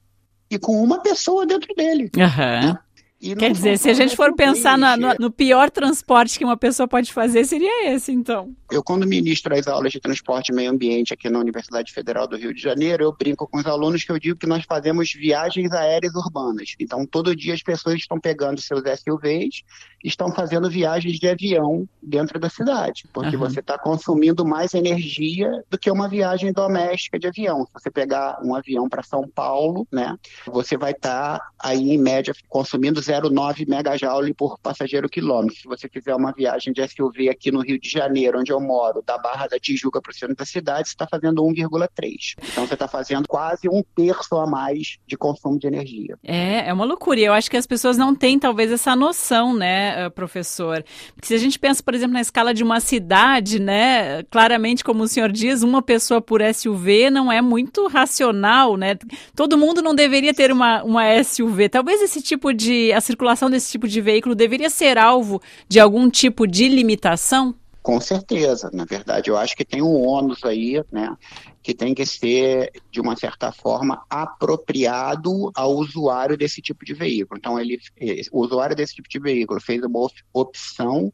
e 0.50 0.58
com 0.58 0.82
uma 0.82 1.02
pessoa 1.02 1.46
dentro 1.46 1.74
dele. 1.74 2.10
Uhum. 2.16 2.66
Né? 2.66 2.78
Quer 3.20 3.50
dizer, 3.50 3.78
se 3.78 3.90
a 3.90 3.94
gente 3.94 4.14
for 4.14 4.32
pensar 4.36 4.78
no, 4.78 5.14
no, 5.18 5.30
pior 5.30 5.70
transporte 5.70 6.38
que 6.38 6.44
uma 6.44 6.56
pessoa 6.56 6.86
pode 6.86 7.12
fazer, 7.12 7.44
seria 7.44 7.92
esse, 7.92 8.12
então. 8.12 8.54
Eu, 8.70 8.80
quando 8.80 9.04
ministro 9.08 9.58
as 9.58 9.66
aulas 9.66 9.90
de 9.90 9.98
transporte 9.98 10.50
e 10.50 10.54
meio 10.54 10.70
ambiente 10.70 11.12
aqui 11.12 11.28
na 11.28 11.40
Universidade 11.40 11.92
Federal 11.92 12.28
do 12.28 12.36
Rio 12.36 12.54
de 12.54 12.62
Janeiro, 12.62 13.02
eu 13.02 13.12
brinco 13.12 13.48
com 13.48 13.58
os 13.58 13.66
alunos 13.66 14.04
que 14.04 14.12
eu 14.12 14.20
digo 14.20 14.38
que 14.38 14.46
nós 14.46 14.64
fazemos 14.64 15.12
viagens 15.12 15.72
aéreas 15.72 16.14
urbanas. 16.14 16.76
Então, 16.78 17.04
todo 17.04 17.34
dia 17.34 17.54
as 17.54 17.62
pessoas 17.62 17.96
estão 17.96 18.20
pegando 18.20 18.60
seus 18.60 18.82
SUVs 18.82 19.64
e 20.04 20.08
estão 20.08 20.30
fazendo 20.30 20.70
viagens 20.70 21.18
de 21.18 21.28
avião 21.28 21.88
dentro 22.00 22.38
da 22.38 22.48
cidade, 22.48 23.04
porque 23.12 23.34
uhum. 23.34 23.48
você 23.48 23.58
está 23.58 23.76
consumindo 23.76 24.44
mais 24.44 24.74
energia 24.74 25.50
do 25.68 25.76
que 25.76 25.90
uma 25.90 26.08
viagem 26.08 26.52
doméstica 26.52 27.18
de 27.18 27.26
avião. 27.26 27.66
Se 27.66 27.72
você 27.72 27.90
pegar 27.90 28.38
um 28.44 28.54
avião 28.54 28.88
para 28.88 29.02
São 29.02 29.26
Paulo, 29.26 29.88
né, 29.90 30.16
você 30.46 30.76
vai 30.76 30.92
estar 30.92 31.38
tá 31.38 31.48
aí, 31.58 31.90
em 31.90 31.98
média, 31.98 32.32
consumindo 32.48 33.02
0,9 33.08 33.68
megajoule 33.68 34.34
por 34.34 34.58
passageiro 34.58 35.08
quilômetro. 35.08 35.56
Se 35.56 35.66
você 35.66 35.88
fizer 35.88 36.14
uma 36.14 36.32
viagem 36.32 36.72
de 36.72 36.86
SUV 36.86 37.28
aqui 37.28 37.50
no 37.50 37.60
Rio 37.60 37.80
de 37.80 37.88
Janeiro, 37.88 38.38
onde 38.38 38.52
eu 38.52 38.60
moro, 38.60 39.02
da 39.04 39.16
Barra 39.16 39.46
da 39.46 39.58
Tijuca 39.58 40.00
para 40.00 40.10
o 40.10 40.14
centro 40.14 40.36
da 40.36 40.44
cidade, 40.44 40.88
você 40.88 40.94
está 40.94 41.06
fazendo 41.06 41.42
1,3. 41.42 42.34
Então 42.52 42.66
você 42.66 42.74
está 42.74 42.86
fazendo 42.86 43.26
quase 43.26 43.68
um 43.68 43.82
terço 43.94 44.36
a 44.36 44.46
mais 44.46 44.98
de 45.06 45.16
consumo 45.16 45.58
de 45.58 45.66
energia. 45.66 46.16
É, 46.22 46.68
é 46.68 46.72
uma 46.72 46.84
loucura. 46.84 47.20
Eu 47.20 47.32
acho 47.32 47.50
que 47.50 47.56
as 47.56 47.66
pessoas 47.66 47.96
não 47.96 48.14
têm 48.14 48.38
talvez 48.38 48.70
essa 48.70 48.94
noção, 48.94 49.54
né, 49.54 50.04
eh, 50.04 50.10
professor? 50.10 50.84
Porque 51.14 51.28
se 51.28 51.34
a 51.34 51.38
gente 51.38 51.58
pensa, 51.58 51.82
por 51.82 51.94
exemplo, 51.94 52.14
na 52.14 52.20
escala 52.20 52.52
de 52.52 52.62
uma 52.62 52.80
cidade, 52.80 53.58
né, 53.58 54.22
claramente, 54.24 54.84
como 54.84 55.02
o 55.02 55.08
senhor 55.08 55.32
diz, 55.32 55.62
uma 55.62 55.82
pessoa 55.82 56.20
por 56.20 56.40
SUV 56.42 57.10
não 57.10 57.32
é 57.32 57.40
muito 57.40 57.86
racional, 57.86 58.76
né? 58.76 58.96
Todo 59.34 59.56
mundo 59.56 59.80
não 59.82 59.94
deveria 59.94 60.34
ter 60.34 60.52
uma, 60.52 60.82
uma 60.82 61.22
SUV. 61.22 61.68
Talvez 61.68 62.02
esse 62.02 62.22
tipo 62.22 62.52
de 62.52 62.92
a 62.98 63.00
circulação 63.00 63.50
desse 63.50 63.70
tipo 63.70 63.88
de 63.88 64.00
veículo 64.00 64.34
deveria 64.34 64.70
ser 64.70 64.98
alvo 64.98 65.40
de 65.68 65.80
algum 65.80 66.10
tipo 66.10 66.46
de 66.46 66.68
limitação? 66.68 67.54
Com 67.82 68.00
certeza. 68.00 68.70
Na 68.72 68.84
verdade, 68.84 69.30
eu 69.30 69.36
acho 69.36 69.56
que 69.56 69.64
tem 69.64 69.80
um 69.80 70.06
ônus 70.06 70.44
aí, 70.44 70.82
né? 70.92 71.16
Que 71.62 71.72
tem 71.72 71.94
que 71.94 72.04
ser, 72.04 72.70
de 72.90 73.00
uma 73.00 73.16
certa 73.16 73.50
forma, 73.50 74.04
apropriado 74.10 75.50
ao 75.54 75.74
usuário 75.74 76.36
desse 76.36 76.60
tipo 76.60 76.84
de 76.84 76.92
veículo. 76.92 77.38
Então, 77.38 77.58
ele, 77.58 77.78
o 78.30 78.44
usuário 78.44 78.76
desse 78.76 78.94
tipo 78.94 79.08
de 79.08 79.18
veículo 79.18 79.60
fez 79.60 79.82
uma 79.82 80.06
opção 80.34 81.12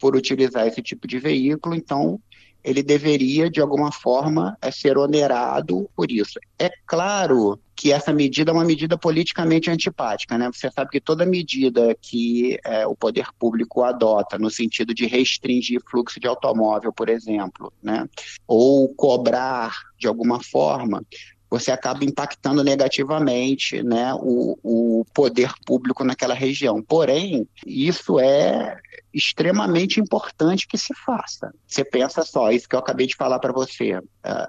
por 0.00 0.16
utilizar 0.16 0.66
esse 0.66 0.82
tipo 0.82 1.06
de 1.06 1.20
veículo, 1.20 1.76
então 1.76 2.18
ele 2.64 2.82
deveria, 2.82 3.50
de 3.50 3.60
alguma 3.60 3.90
forma, 3.90 4.56
é, 4.60 4.70
ser 4.70 4.96
onerado 4.96 5.88
por 5.96 6.10
isso. 6.10 6.38
É 6.58 6.70
claro 6.86 7.58
que 7.74 7.92
essa 7.92 8.12
medida 8.12 8.50
é 8.50 8.54
uma 8.54 8.64
medida 8.64 8.96
politicamente 8.96 9.68
antipática, 9.70 10.38
né? 10.38 10.48
Você 10.52 10.70
sabe 10.70 10.90
que 10.90 11.00
toda 11.00 11.26
medida 11.26 11.96
que 12.00 12.58
é, 12.64 12.86
o 12.86 12.94
poder 12.94 13.26
público 13.38 13.82
adota 13.82 14.38
no 14.38 14.50
sentido 14.50 14.94
de 14.94 15.06
restringir 15.06 15.82
fluxo 15.90 16.20
de 16.20 16.28
automóvel, 16.28 16.92
por 16.92 17.08
exemplo, 17.08 17.72
né? 17.82 18.08
Ou 18.46 18.88
cobrar 18.94 19.74
de 19.98 20.06
alguma 20.06 20.42
forma, 20.42 21.04
você 21.52 21.70
acaba 21.70 22.02
impactando 22.02 22.64
negativamente 22.64 23.82
né, 23.82 24.14
o, 24.14 24.56
o 24.62 25.04
poder 25.12 25.52
público 25.66 26.02
naquela 26.02 26.32
região. 26.32 26.80
Porém, 26.82 27.46
isso 27.66 28.18
é 28.18 28.80
extremamente 29.12 30.00
importante 30.00 30.66
que 30.66 30.78
se 30.78 30.94
faça. 30.94 31.52
Você 31.66 31.84
pensa 31.84 32.22
só, 32.22 32.50
isso 32.50 32.68
que 32.68 32.74
eu 32.74 32.80
acabei 32.80 33.06
de 33.06 33.16
falar 33.16 33.38
para 33.38 33.52
você. 33.52 34.00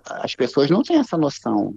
As 0.05 0.36
pessoas 0.36 0.70
não 0.70 0.84
têm 0.84 0.98
essa 0.98 1.17
noção. 1.17 1.75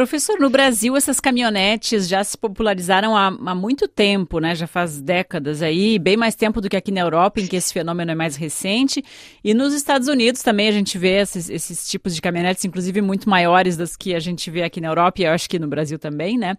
Professor, 0.00 0.40
no 0.40 0.48
Brasil 0.48 0.96
essas 0.96 1.20
caminhonetes 1.20 2.08
já 2.08 2.24
se 2.24 2.34
popularizaram 2.34 3.14
há, 3.14 3.26
há, 3.26 3.54
muito 3.54 3.86
tempo, 3.86 4.38
né? 4.38 4.54
Já 4.54 4.66
faz 4.66 4.98
décadas 4.98 5.60
aí, 5.60 5.98
bem 5.98 6.16
mais 6.16 6.34
tempo 6.34 6.58
do 6.58 6.70
que 6.70 6.76
aqui 6.78 6.90
na 6.90 7.02
Europa, 7.02 7.38
em 7.38 7.46
que 7.46 7.54
esse 7.54 7.70
fenômeno 7.70 8.10
é 8.10 8.14
mais 8.14 8.34
recente. 8.34 9.04
E 9.44 9.52
nos 9.52 9.74
Estados 9.74 10.08
Unidos 10.08 10.42
também 10.42 10.68
a 10.68 10.72
gente 10.72 10.96
vê 10.96 11.20
esses, 11.20 11.50
esses 11.50 11.86
tipos 11.86 12.14
de 12.14 12.22
caminhonetes, 12.22 12.64
inclusive 12.64 13.02
muito 13.02 13.28
maiores 13.28 13.76
das 13.76 13.94
que 13.94 14.14
a 14.14 14.18
gente 14.18 14.50
vê 14.50 14.62
aqui 14.62 14.80
na 14.80 14.88
Europa 14.88 15.20
e 15.20 15.26
eu 15.26 15.32
acho 15.32 15.46
que 15.50 15.58
no 15.58 15.68
Brasil 15.68 15.98
também, 15.98 16.38
né? 16.38 16.56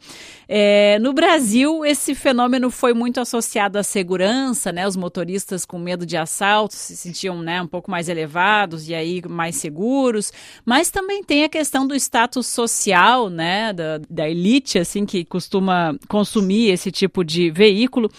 É, 0.47 0.99
no 0.99 1.11
Brasil, 1.11 1.83
esse 1.83 2.13
fenômeno 2.13 2.69
foi 2.69 2.93
muito 2.93 3.19
associado 3.19 3.79
à 3.79 3.81
segurança, 3.81 4.71
né? 4.71 4.87
Os 4.87 4.95
motoristas 4.95 5.65
com 5.65 5.79
medo 5.79 6.05
de 6.05 6.15
assalto 6.15 6.75
se 6.75 6.95
sentiam 6.95 7.41
né, 7.41 7.59
um 7.59 7.67
pouco 7.67 7.89
mais 7.89 8.07
elevados 8.07 8.87
e 8.87 8.93
aí 8.93 9.19
mais 9.27 9.55
seguros. 9.55 10.31
Mas 10.63 10.91
também 10.91 11.23
tem 11.23 11.43
a 11.43 11.49
questão 11.49 11.87
do 11.87 11.95
status 11.95 12.45
social 12.45 13.30
né, 13.31 13.73
da, 13.73 13.99
da 14.09 14.29
elite, 14.29 14.77
assim, 14.77 15.05
que 15.05 15.25
costuma 15.25 15.95
consumir 16.07 16.69
esse 16.69 16.91
tipo 16.91 17.23
de 17.23 17.49
veículo. 17.49 18.09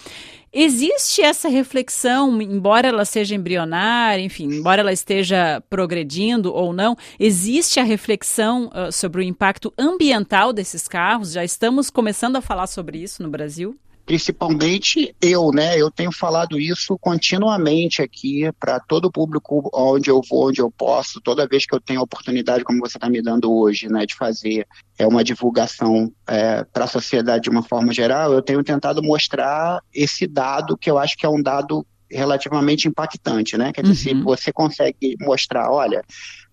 Existe 0.55 1.23
essa 1.23 1.49
reflexão, 1.49 2.39
embora 2.39 2.87
ela 2.87 3.05
seja 3.05 3.33
embrionária, 3.33 4.21
enfim, 4.21 4.45
embora 4.45 4.81
ela 4.81 4.93
esteja 4.93 5.63
progredindo 5.67 6.53
ou 6.53 6.71
não, 6.71 6.95
existe 7.19 7.79
a 7.79 7.83
reflexão 7.83 8.67
uh, 8.67 8.91
sobre 8.91 9.21
o 9.21 9.23
impacto 9.23 9.73
ambiental 9.75 10.53
desses 10.53 10.87
carros? 10.87 11.31
Já 11.31 11.43
estamos 11.43 11.89
começando 11.89 12.35
a 12.35 12.41
falar 12.41 12.67
sobre 12.67 12.99
isso 12.99 13.23
no 13.23 13.29
Brasil? 13.29 13.75
Principalmente 14.13 15.15
eu, 15.19 15.49
né? 15.51 15.75
Eu 15.75 15.89
tenho 15.89 16.11
falado 16.11 16.59
isso 16.59 16.95
continuamente 16.99 17.99
aqui 17.99 18.47
para 18.59 18.79
todo 18.79 19.05
o 19.05 19.11
público 19.11 19.71
onde 19.73 20.11
eu 20.11 20.21
vou, 20.29 20.49
onde 20.49 20.61
eu 20.61 20.69
posso, 20.69 21.19
toda 21.19 21.47
vez 21.47 21.65
que 21.65 21.73
eu 21.73 21.81
tenho 21.81 21.99
a 21.99 22.03
oportunidade, 22.03 22.63
como 22.63 22.79
você 22.79 22.97
está 22.97 23.09
me 23.09 23.23
dando 23.23 23.51
hoje, 23.51 23.89
né, 23.89 24.05
de 24.05 24.13
fazer 24.13 24.67
é 24.99 25.07
uma 25.07 25.23
divulgação 25.23 26.13
é, 26.27 26.63
para 26.63 26.83
a 26.83 26.87
sociedade 26.87 27.45
de 27.45 27.49
uma 27.49 27.63
forma 27.63 27.91
geral, 27.91 28.31
eu 28.31 28.41
tenho 28.43 28.63
tentado 28.63 29.01
mostrar 29.01 29.81
esse 29.91 30.27
dado 30.27 30.77
que 30.77 30.91
eu 30.91 30.99
acho 30.99 31.17
que 31.17 31.25
é 31.25 31.29
um 31.29 31.41
dado 31.41 31.83
relativamente 32.07 32.87
impactante, 32.87 33.57
né? 33.57 33.73
Quer 33.73 33.81
dizer, 33.81 34.11
uhum. 34.11 34.19
se 34.19 34.23
você 34.23 34.53
consegue 34.53 35.15
mostrar, 35.21 35.71
olha, 35.71 36.03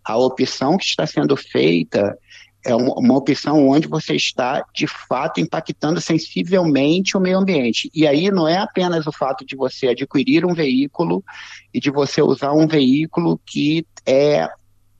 a 0.02 0.16
opção 0.16 0.78
que 0.78 0.86
está 0.86 1.06
sendo 1.06 1.36
feita 1.36 2.16
é 2.64 2.74
uma, 2.74 3.16
opção 3.16 3.68
onde 3.68 3.88
você 3.88 4.14
está, 4.14 4.64
de 4.74 4.86
fato, 4.86 5.40
impactando 5.40 6.00
sensivelmente 6.00 7.16
o 7.16 7.20
meio 7.20 7.38
ambiente. 7.38 7.90
E 7.94 8.06
aí 8.06 8.30
não 8.30 8.46
é 8.46 8.58
apenas 8.58 9.06
o 9.06 9.12
fato 9.12 9.44
de 9.44 9.56
você 9.56 9.88
adquirir 9.88 10.44
um 10.44 10.52
veículo 10.52 11.24
e 11.72 11.80
de 11.80 11.90
você 11.90 12.20
usar 12.20 12.52
um 12.52 12.66
veículo 12.66 13.40
que 13.46 13.86
é 14.06 14.48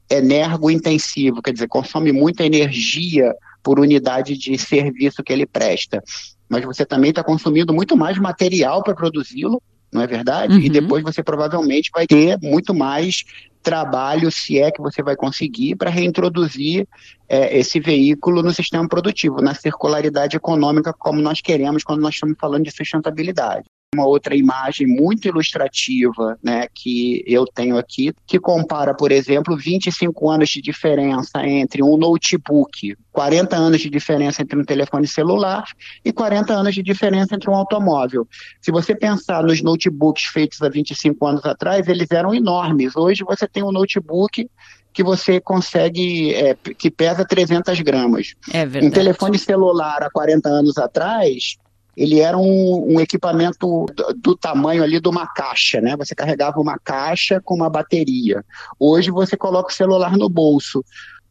energo-intensivo, 0.09 1.43
quer 1.43 1.53
dizer, 1.53 1.69
consome 1.69 2.13
muita 2.13 2.45
energia 2.45 3.33
por 3.63 3.79
unidade 3.79 4.37
de 4.37 4.57
serviço 4.59 5.23
que 5.23 5.33
ele 5.33 5.47
presta. 5.47 6.03
Mas 6.49 6.65
você 6.65 6.85
também 6.85 7.11
está 7.11 7.23
consumindo 7.23 7.73
muito 7.73 7.97
mais 7.97 8.19
material 8.19 8.83
para 8.83 8.95
produzi-lo, 8.95 9.63
não 9.93 10.03
é 10.03 10.07
verdade? 10.07 10.55
Uhum. 10.55 10.61
E 10.61 10.69
depois 10.69 11.03
você 11.03 11.23
provavelmente 11.23 11.91
vai 11.93 12.07
ter 12.07 12.39
muito 12.43 12.75
mais 12.75 13.25
trabalho, 13.63 14.31
se 14.31 14.59
é 14.59 14.71
que 14.71 14.81
você 14.81 15.03
vai 15.03 15.17
conseguir, 15.17 15.77
para 15.77 15.91
reintroduzir 15.91 16.87
é, 17.29 17.59
esse 17.59 17.79
veículo 17.81 18.43
no 18.43 18.53
sistema 18.53 18.89
produtivo, 18.89 19.41
na 19.41 19.55
circularidade 19.55 20.37
econômica, 20.37 20.93
como 20.93 21.21
nós 21.21 21.41
queremos 21.41 21.85
quando 21.85 22.01
nós 22.01 22.15
estamos 22.15 22.37
falando 22.39 22.65
de 22.65 22.71
sustentabilidade 22.71 23.69
uma 23.93 24.07
outra 24.07 24.37
imagem 24.37 24.87
muito 24.87 25.27
ilustrativa 25.27 26.39
né, 26.41 26.69
que 26.73 27.25
eu 27.27 27.45
tenho 27.45 27.77
aqui, 27.77 28.15
que 28.25 28.39
compara, 28.39 28.95
por 28.95 29.11
exemplo, 29.11 29.57
25 29.57 30.31
anos 30.31 30.49
de 30.49 30.63
diferença 30.63 31.45
entre 31.45 31.83
um 31.83 31.97
notebook, 31.97 32.97
40 33.11 33.57
anos 33.57 33.81
de 33.81 33.91
diferença 33.91 34.43
entre 34.43 34.57
um 34.57 34.65
telefone 34.65 35.09
celular 35.09 35.65
e 36.05 36.13
40 36.13 36.53
anos 36.53 36.73
de 36.73 36.85
diferença 36.85 37.35
entre 37.35 37.51
um 37.51 37.55
automóvel. 37.55 38.29
Se 38.61 38.71
você 38.71 38.95
pensar 38.95 39.43
nos 39.43 39.61
notebooks 39.61 40.27
feitos 40.27 40.63
há 40.63 40.69
25 40.69 41.27
anos 41.27 41.45
atrás, 41.45 41.89
eles 41.89 42.13
eram 42.13 42.33
enormes. 42.33 42.95
Hoje 42.95 43.25
você 43.25 43.49
tem 43.49 43.65
um 43.65 43.73
notebook 43.73 44.49
que 44.93 45.03
você 45.03 45.41
consegue, 45.41 46.33
é, 46.33 46.55
que 46.55 46.93
pesa 46.93 47.25
300 47.25 47.81
gramas. 47.81 48.35
É 48.53 48.65
verdade. 48.65 48.87
Um 48.87 48.91
telefone 48.91 49.37
celular 49.37 50.01
há 50.05 50.11
40 50.11 50.49
anos 50.49 50.79
atrás 50.79 51.59
ele 52.01 52.19
era 52.19 52.39
um, 52.39 52.95
um 52.95 52.99
equipamento 52.99 53.85
do, 53.95 54.15
do, 54.17 54.35
tamanho 54.35 54.83
ali 54.83 54.99
de 54.99 55.07
uma 55.07 55.27
caixa, 55.27 55.83
né? 55.83 55.95
Você 55.99 56.15
carregava 56.15 56.59
uma 56.59 56.79
caixa 56.79 57.43
com 57.45 57.55
uma 57.55 57.69
bateria. 57.69 58.43
Hoje 58.79 59.11
você 59.11 59.37
coloca 59.37 59.71
o 59.71 59.75
celular 59.75 60.17
no 60.17 60.27
bolso. 60.27 60.83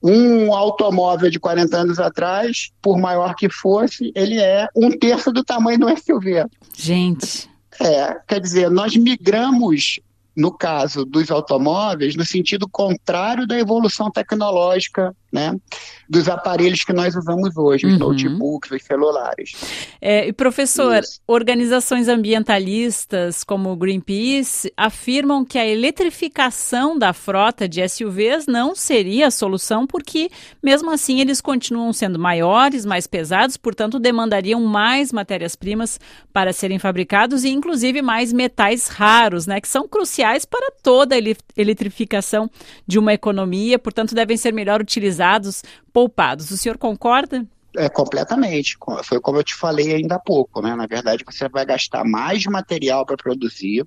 Um 0.01 0.53
automóvel 0.53 1.31
de 1.31 1.39
40 1.39 1.75
anos 1.75 1.99
atrás, 1.99 2.69
por 2.83 2.99
maior 2.99 3.33
que 3.33 3.49
fosse, 3.49 4.11
ele 4.13 4.39
é 4.39 4.67
um 4.75 4.91
terço 4.91 5.31
do 5.31 5.43
tamanho 5.43 5.79
do 5.79 5.87
SUV. 5.97 6.45
Gente. 6.77 7.49
É, 7.81 8.15
quer 8.27 8.39
dizer, 8.39 8.69
nós 8.69 8.95
migramos 8.95 9.99
no 10.37 10.51
caso 10.51 11.03
dos 11.03 11.31
automóveis, 11.31 12.15
no 12.15 12.23
sentido 12.23 12.69
contrário 12.69 13.47
da 13.47 13.57
evolução 13.57 14.11
tecnológica 14.11 15.15
né, 15.31 15.55
dos 16.09 16.27
aparelhos 16.27 16.83
que 16.83 16.91
nós 16.91 17.15
usamos 17.15 17.55
hoje, 17.55 17.85
os 17.85 17.93
uhum. 17.93 17.99
notebooks, 17.99 18.71
os 18.71 18.83
celulares. 18.83 19.51
É, 20.01 20.27
e 20.27 20.33
professor, 20.33 20.99
Isso. 21.03 21.21
organizações 21.27 22.07
ambientalistas 22.07 23.43
como 23.43 23.71
o 23.71 23.75
Greenpeace 23.75 24.73
afirmam 24.75 25.45
que 25.45 25.59
a 25.59 25.67
eletrificação 25.67 26.97
da 26.97 27.13
frota 27.13 27.69
de 27.69 27.87
SUVs 27.87 28.47
não 28.47 28.73
seria 28.75 29.27
a 29.27 29.31
solução, 29.31 29.85
porque 29.85 30.31
mesmo 30.63 30.91
assim 30.91 31.21
eles 31.21 31.41
continuam 31.41 31.93
sendo 31.93 32.17
maiores, 32.17 32.85
mais 32.85 33.05
pesados, 33.05 33.55
portanto 33.55 33.99
demandariam 33.99 34.61
mais 34.61 35.11
matérias-primas 35.11 35.99
para 36.33 36.53
serem 36.53 36.79
fabricados 36.79 37.43
e 37.43 37.49
inclusive 37.49 38.01
mais 38.01 38.33
metais 38.33 38.87
raros, 38.87 39.45
né, 39.45 39.61
que 39.61 39.67
são 39.67 39.87
cruciais 39.87 40.43
para 40.43 40.71
toda 40.81 41.15
a 41.15 41.19
eletrificação 41.55 42.49
de 42.87 42.97
uma 42.97 43.13
economia, 43.13 43.77
portanto 43.77 44.15
devem 44.15 44.35
ser 44.35 44.53
melhor 44.53 44.81
utilizados 44.81 45.18
poupados. 45.93 46.51
O 46.51 46.57
senhor 46.57 46.77
concorda? 46.77 47.45
É, 47.75 47.87
completamente. 47.87 48.77
Foi 49.03 49.19
como 49.19 49.37
eu 49.37 49.43
te 49.43 49.53
falei 49.53 49.93
ainda 49.93 50.15
há 50.15 50.19
pouco, 50.19 50.61
né? 50.61 50.75
Na 50.75 50.87
verdade, 50.87 51.23
você 51.25 51.47
vai 51.47 51.65
gastar 51.65 52.03
mais 52.03 52.45
material 52.45 53.05
para 53.05 53.17
produzir 53.17 53.85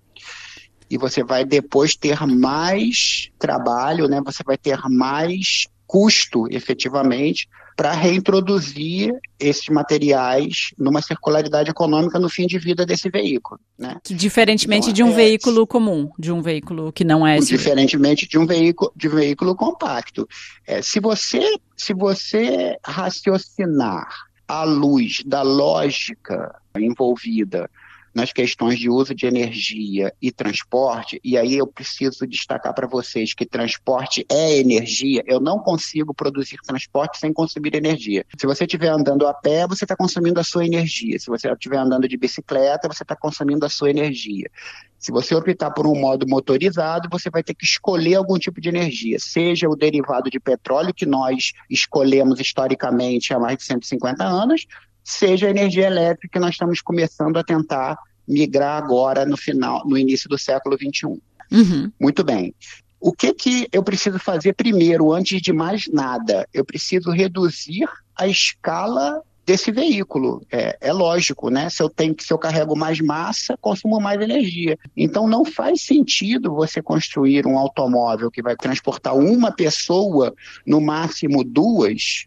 e 0.89 0.97
você 0.97 1.25
vai 1.25 1.45
depois 1.45 1.97
ter 1.97 2.21
mais 2.27 3.31
trabalho, 3.39 4.09
né? 4.09 4.21
Você 4.25 4.43
vai 4.45 4.57
ter 4.57 4.79
mais 4.89 5.67
custo, 5.87 6.47
efetivamente, 6.51 7.49
para 7.77 7.93
reintroduzir 7.93 9.13
esses 9.39 9.69
materiais 9.69 10.73
numa 10.79 11.03
circularidade 11.03 11.71
econômica 11.71 12.19
no 12.19 12.29
fim 12.29 12.47
de 12.47 12.59
vida 12.59 12.85
desse 12.87 13.09
veículo. 13.09 13.61
Né? 13.79 13.97
Diferentemente 14.05 14.91
então, 14.91 14.95
de 14.95 15.03
um 15.03 15.11
é, 15.11 15.15
veículo 15.15 15.67
comum, 15.67 16.11
de 16.19 16.31
um 16.31 16.43
veículo 16.43 16.93
que 16.93 17.05
não 17.05 17.27
é. 17.27 17.39
Diferentemente 17.39 18.29
de 18.29 18.39
um 18.39 18.47
veículo, 18.47 18.93
de 18.95 19.09
um 19.09 19.15
veículo 19.15 19.55
compacto. 19.55 20.29
É, 20.67 20.83
se, 20.83 21.01
você, 21.01 21.57
se 21.77 21.93
você 21.93 22.77
raciocinar 22.85 24.09
à 24.47 24.65
luz 24.65 25.23
da 25.25 25.43
lógica 25.43 26.55
envolvida 26.77 27.71
nas 28.15 28.33
questões 28.33 28.79
de 28.79 28.91
uso 28.91 29.15
de 29.15 29.27
energia 29.27 30.13
e 30.21 30.31
transporte, 30.31 31.21
e 31.25 31.37
aí 31.37 31.57
eu 31.57 31.67
preciso 31.67 32.27
destacar 32.27 32.75
para 32.75 32.87
vocês 32.87 33.35
que 33.35 33.47
transporte 33.47 34.27
é 34.29 34.59
energia, 34.59 35.23
eu 35.27 35.41
não 35.41 35.59
consigo 35.59 36.13
produzir 36.13 36.57
transporte 36.67 37.19
sem 37.19 37.33
consumir 37.33 37.75
energia. 37.75 38.25
Se 38.39 38.47
você 38.47 38.65
estiver 38.65 38.89
andando 38.89 39.27
a 39.27 39.33
pé, 39.33 39.67
você 39.67 39.85
está 39.85 39.97
consumindo 39.97 40.39
a 40.41 40.45
sua 40.45 40.65
energia. 40.67 41.19
Se 41.19 41.29
você 41.29 41.51
estiver 41.51 41.79
andando 41.79 42.07
de 42.09 42.17
bicicleta, 42.17 42.89
você 42.89 43.03
está 43.03 43.17
consumindo 43.17 43.65
a 43.65 43.69
sua 43.69 43.91
energia. 43.91 44.51
Se 44.99 45.11
você 45.11 45.35
optar 45.35 45.73
por 45.73 45.85
um 45.85 45.99
modo 45.99 46.29
motorizado, 46.29 47.09
você 47.11 47.29
vai 47.29 47.43
ter 47.43 47.55
que 47.55 47.65
escolher 47.65 48.15
algum 48.15 48.39
tipo 48.39 48.61
de 48.61 48.69
energia, 48.69 49.19
seja 49.19 49.69
o 49.69 49.75
derivado 49.75 50.31
de 50.31 50.39
petróleo 50.39 50.95
que 50.95 51.05
nós 51.05 51.53
escolhemos 51.69 52.39
historicamente 52.39 53.35
há 53.35 53.39
mais 53.39 53.59
de 53.59 53.65
150 53.65 54.23
anos, 54.23 54.65
seja 55.05 55.47
a 55.47 55.51
energia 55.51 55.87
elétrica 55.87 56.29
que 56.33 56.39
nós 56.39 56.51
estamos 56.51 56.81
começando 56.81 57.37
a 57.37 57.45
tentar 57.45 57.99
migrar 58.27 58.83
agora 58.83 59.27
no 59.27 59.37
final, 59.37 59.87
no 59.87 59.99
início 59.99 60.29
do 60.29 60.39
século 60.39 60.77
XXI. 60.77 61.21
Uhum. 61.51 61.93
Muito 62.01 62.25
bem. 62.25 62.55
O 63.01 63.13
que, 63.13 63.35
que 63.35 63.69
eu 63.73 63.83
preciso 63.83 64.19
fazer 64.19 64.55
primeiro, 64.55 65.13
antes 65.13 65.43
de 65.43 65.53
mais 65.53 65.89
nada? 65.89 66.49
Eu 66.55 66.65
preciso 66.65 67.11
reduzir 67.11 67.89
a 68.17 68.29
escala 68.29 69.21
desse 69.45 69.73
veículo. 69.73 70.47
É, 70.51 70.77
é, 70.81 70.93
lógico, 70.93 71.51
né? 71.51 71.69
Se 71.69 71.83
eu 71.83 71.91
tenho 71.91 72.15
se 72.19 72.33
eu 72.33 72.39
carrego 72.39 72.77
mais 72.77 73.01
massa, 73.01 73.57
consumo 73.61 74.01
mais 74.01 74.21
energia. 74.21 74.79
Então 74.97 75.27
não 75.27 75.45
faz 75.45 75.83
sentido 75.83 76.55
você 76.55 76.81
construir 76.81 77.47
um 77.47 77.59
automóvel 77.59 78.31
que 78.31 78.41
vai 78.41 78.57
transportar 78.57 79.17
uma 79.17 79.51
pessoa, 79.51 80.33
no 80.65 80.81
máximo 80.81 81.43
duas, 81.43 82.27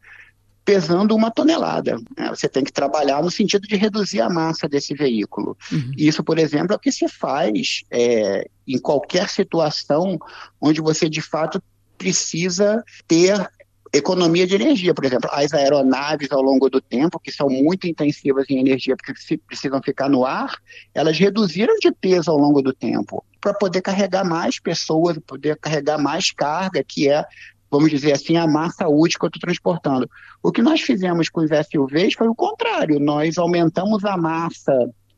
pesando 0.66 1.16
uma 1.16 1.30
tonelada. 1.30 1.98
Né? 2.18 2.30
Você 2.30 2.50
tem 2.50 2.64
que 2.64 2.74
trabalhar 2.74 3.22
no 3.22 3.30
sentido 3.30 3.68
de 3.68 3.76
reduzir 3.76 4.20
a 4.20 4.30
massa 4.30 4.68
desse 4.68 4.96
veículo. 4.96 5.56
Uhum. 5.72 5.92
Isso, 5.96 6.24
por 6.24 6.40
exemplo, 6.40 6.74
é 6.74 6.76
o 6.76 6.80
que 6.80 6.92
se 6.92 7.08
faz 7.08 7.84
é, 7.92 8.50
em 8.68 8.80
qualquer 8.80 9.30
situação 9.30 10.18
onde 10.60 10.82
você 10.82 11.08
de 11.08 11.22
fato 11.22 11.62
precisa 11.98 12.84
ter 13.08 13.48
economia 13.94 14.46
de 14.46 14.56
energia, 14.56 14.94
por 14.94 15.06
exemplo, 15.06 15.30
as 15.32 15.54
aeronaves 15.54 16.30
ao 16.32 16.42
longo 16.42 16.70
do 16.70 16.82
tempo, 16.82 17.20
que 17.20 17.32
são 17.32 17.48
muito 17.50 17.88
intensivas 17.88 18.46
em 18.50 18.60
energia, 18.60 18.96
porque 18.98 19.38
precisam 19.48 19.82
ficar 19.82 20.10
no 20.10 20.26
ar, 20.26 20.58
elas 20.94 21.18
reduziram 21.18 21.78
de 21.80 21.92
peso 21.92 22.30
ao 22.30 22.38
longo 22.38 22.62
do 22.62 22.74
tempo 22.74 23.24
para 23.40 23.54
poder 23.54 23.82
carregar 23.82 24.26
mais 24.26 24.60
pessoas, 24.60 25.18
poder 25.20 25.58
carregar 25.58 25.98
mais 25.98 26.32
carga, 26.32 26.84
que 26.84 27.10
é 27.10 27.24
vamos 27.70 27.90
dizer 27.90 28.14
assim, 28.14 28.38
a 28.38 28.48
massa 28.48 28.88
útil 28.88 29.20
que 29.20 29.26
eu 29.26 29.28
estou 29.28 29.42
transportando. 29.42 30.10
O 30.42 30.52
que 30.52 30.62
nós 30.62 30.82
fizemos 30.82 31.30
com 31.30 31.42
os 31.42 31.50
SUVs 31.50 32.14
foi 32.14 32.28
o 32.28 32.36
contrário, 32.36 33.00
nós 33.00 33.38
aumentamos 33.38 34.06
a 34.06 34.16
massa 34.18 34.74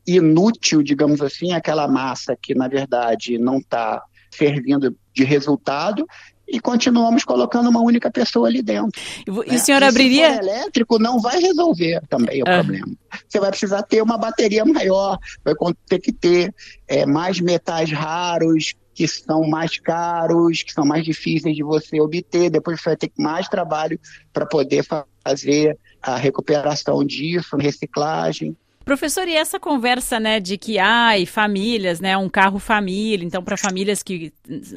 inútil, 0.06 0.82
digamos 0.82 1.20
assim, 1.20 1.52
aquela 1.52 1.86
massa 1.86 2.36
que, 2.40 2.54
na 2.54 2.66
verdade, 2.66 3.38
não 3.38 3.58
está 3.58 4.02
servindo 4.30 4.96
de 5.14 5.24
resultado, 5.24 6.06
e 6.48 6.58
continuamos 6.58 7.24
colocando 7.24 7.68
uma 7.68 7.80
única 7.80 8.10
pessoa 8.10 8.48
ali 8.48 8.62
dentro. 8.62 8.98
E, 9.26 9.30
né? 9.30 9.56
o 9.56 9.58
senhor 9.58 9.82
abriria? 9.82 10.32
Se 10.32 10.38
elétrico 10.40 10.98
não 10.98 11.20
vai 11.20 11.38
resolver 11.38 12.00
também 12.08 12.42
o 12.42 12.44
ah. 12.48 12.54
problema. 12.54 12.88
Você 13.28 13.38
vai 13.38 13.50
precisar 13.50 13.82
ter 13.82 14.00
uma 14.02 14.16
bateria 14.16 14.64
maior, 14.64 15.18
vai 15.44 15.54
ter 15.86 15.98
que 15.98 16.12
ter 16.12 16.54
é, 16.86 17.04
mais 17.04 17.38
metais 17.38 17.92
raros, 17.92 18.74
que 18.98 19.06
são 19.06 19.42
mais 19.42 19.78
caros, 19.78 20.64
que 20.64 20.72
são 20.72 20.84
mais 20.84 21.04
difíceis 21.04 21.54
de 21.54 21.62
você 21.62 22.00
obter. 22.00 22.50
Depois 22.50 22.80
você 22.80 22.90
vai 22.90 22.96
ter 22.96 23.12
mais 23.16 23.46
trabalho 23.48 23.96
para 24.32 24.44
poder 24.44 24.84
fazer 25.24 25.78
a 26.02 26.16
recuperação 26.16 27.04
disso, 27.04 27.56
reciclagem. 27.56 28.56
Professor, 28.88 29.28
e 29.28 29.34
essa 29.34 29.60
conversa, 29.60 30.18
né, 30.18 30.40
de 30.40 30.56
que, 30.56 30.78
ai, 30.78 31.26
famílias, 31.26 32.00
né, 32.00 32.16
um 32.16 32.26
carro 32.26 32.58
família, 32.58 33.22
então 33.22 33.44
para 33.44 33.54
famílias 33.54 34.02
que, 34.02 34.32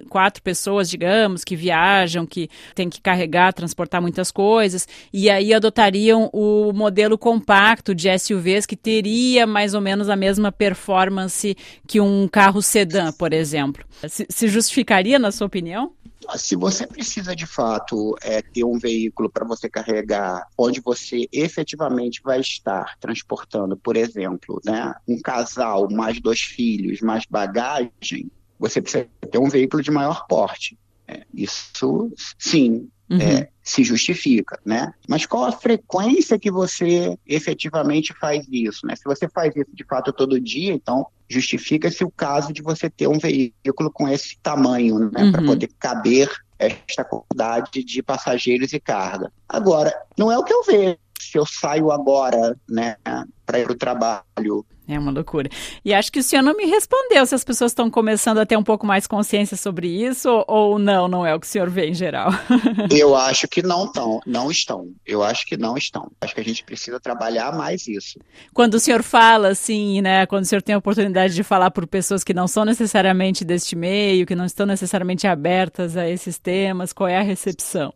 quatro 0.10 0.44
pessoas, 0.44 0.90
digamos, 0.90 1.46
que 1.46 1.56
viajam, 1.56 2.26
que 2.26 2.50
tem 2.76 2.90
que 2.90 3.00
carregar, 3.00 3.54
transportar 3.54 4.02
muitas 4.02 4.30
coisas, 4.30 4.86
e 5.14 5.30
aí 5.30 5.54
adotariam 5.54 6.30
o 6.34 6.74
modelo 6.74 7.18
compacto 7.18 7.96
de 7.96 8.10
SUVs 8.20 8.66
que 8.66 8.76
teria 8.76 9.48
mais 9.48 9.74
ou 9.74 9.80
menos 9.80 10.10
a 10.10 10.16
mesma 10.18 10.52
performance 10.52 11.56
que 11.88 12.02
um 12.02 12.28
carro 12.28 12.62
sedã, 12.62 13.14
por 13.14 13.32
exemplo. 13.32 13.86
Se, 14.10 14.26
se 14.30 14.50
justificaria, 14.50 15.18
na 15.18 15.32
sua 15.32 15.48
opinião? 15.48 15.94
Se 16.36 16.56
você 16.56 16.88
precisa 16.88 17.36
de 17.36 17.46
fato 17.46 18.16
é, 18.22 18.42
ter 18.42 18.64
um 18.64 18.78
veículo 18.78 19.30
para 19.30 19.46
você 19.46 19.70
carregar, 19.70 20.48
onde 20.58 20.82
você 20.82 21.28
efetivamente 21.32 22.22
vai 22.24 22.40
estar 22.40 22.98
transportando, 23.00 23.76
por 23.76 23.96
exemplo, 23.98 24.62
né, 24.64 24.94
um 25.08 25.20
casal, 25.20 25.90
mais 25.90 26.20
dois 26.20 26.42
filhos, 26.42 27.02
mais 27.02 27.26
bagagem, 27.30 28.32
você 28.60 28.82
precisa 28.82 29.08
ter 29.30 29.40
um 29.40 29.50
veículo 29.50 29.82
de 29.82 29.92
maior 29.92 30.26
porte. 30.28 30.78
É, 31.08 31.26
isso, 31.34 32.12
sim, 32.38 32.90
uhum. 33.10 33.20
é, 33.20 33.50
se 33.64 33.84
justifica, 33.84 34.60
né? 34.66 34.94
Mas 35.08 35.26
qual 35.26 35.46
a 35.46 35.52
frequência 35.52 36.40
que 36.40 36.50
você 36.50 37.18
efetivamente 37.28 38.14
faz 38.20 38.46
isso, 38.52 38.86
né? 38.86 38.96
Se 38.96 39.04
você 39.04 39.28
faz 39.30 39.56
isso 39.56 39.70
de 39.74 39.84
fato 39.84 40.12
todo 40.12 40.40
dia, 40.40 40.74
então 40.74 41.06
justifica-se 41.30 42.04
o 42.04 42.12
caso 42.12 42.52
de 42.52 42.62
você 42.62 42.90
ter 42.90 43.08
um 43.08 43.20
veículo 43.20 43.92
com 43.92 44.08
esse 44.08 44.38
tamanho, 44.42 45.12
né? 45.12 45.24
Uhum. 45.24 45.32
Para 45.32 45.44
poder 45.44 45.70
caber 45.80 46.30
esta 46.58 47.04
quantidade 47.04 47.84
de 47.84 48.04
passageiros 48.04 48.72
e 48.74 48.80
carga. 48.80 49.32
Agora, 49.50 49.94
não 50.18 50.32
é 50.32 50.38
o 50.38 50.44
que 50.44 50.54
eu 50.54 50.64
vejo 50.64 50.98
se 51.20 51.38
eu 51.38 51.46
saio 51.46 51.92
agora, 51.92 52.58
né, 52.68 52.98
para 53.46 53.60
ir 53.60 53.64
para 53.64 53.74
o 53.74 53.78
trabalho. 53.78 54.66
É 54.92 55.00
uma 55.00 55.12
loucura. 55.12 55.50
E 55.86 55.94
acho 55.94 56.12
que 56.12 56.20
o 56.20 56.24
senhor 56.24 56.42
não 56.42 56.56
me 56.56 56.66
respondeu 56.66 57.26
se 57.26 57.34
as 57.34 57.44
pessoas 57.44 57.72
estão 57.72 57.90
começando 57.90 58.40
a 58.40 58.46
ter 58.46 58.58
um 58.58 58.64
pouco 58.64 58.86
mais 58.86 59.08
consciência 59.08 59.56
sobre 59.56 59.88
isso 59.88 60.44
ou 60.48 60.78
não, 60.78 61.08
não 61.08 61.26
é 61.26 61.34
o 61.34 61.40
que 61.40 61.48
o 61.48 61.50
senhor 61.50 61.70
vê 61.70 61.88
em 61.88 61.94
geral. 61.94 62.30
eu 62.92 63.16
acho 63.16 63.48
que 63.48 63.62
não 63.62 63.86
estão, 63.86 64.20
não 64.26 64.52
estão. 64.52 64.88
Eu 65.06 65.24
acho 65.24 65.46
que 65.46 65.56
não 65.56 65.78
estão. 65.78 66.12
Acho 66.20 66.36
que 66.36 66.42
a 66.42 66.44
gente 66.44 66.64
precisa 66.64 67.00
trabalhar 67.00 67.56
mais 67.56 67.88
isso. 67.88 68.20
Quando 68.54 68.74
o 68.74 68.80
senhor 68.80 69.02
fala 69.02 69.50
assim, 69.50 70.02
né, 70.02 70.26
quando 70.26 70.44
o 70.44 70.48
senhor 70.48 70.62
tem 70.62 70.76
a 70.76 70.78
oportunidade 70.78 71.34
de 71.34 71.44
falar 71.44 71.72
por 71.72 71.88
pessoas 71.88 72.24
que 72.24 72.34
não 72.34 72.48
são 72.48 72.66
necessariamente 72.66 73.46
deste 73.46 73.76
meio, 73.76 74.26
que 74.26 74.36
não 74.36 74.46
estão 74.46 74.66
necessariamente 74.66 75.26
abertas 75.26 75.96
a 75.96 76.10
esses 76.10 76.38
temas, 76.38 76.92
qual 76.92 77.08
é 77.08 77.18
a 77.18 77.22
recepção? 77.22 77.94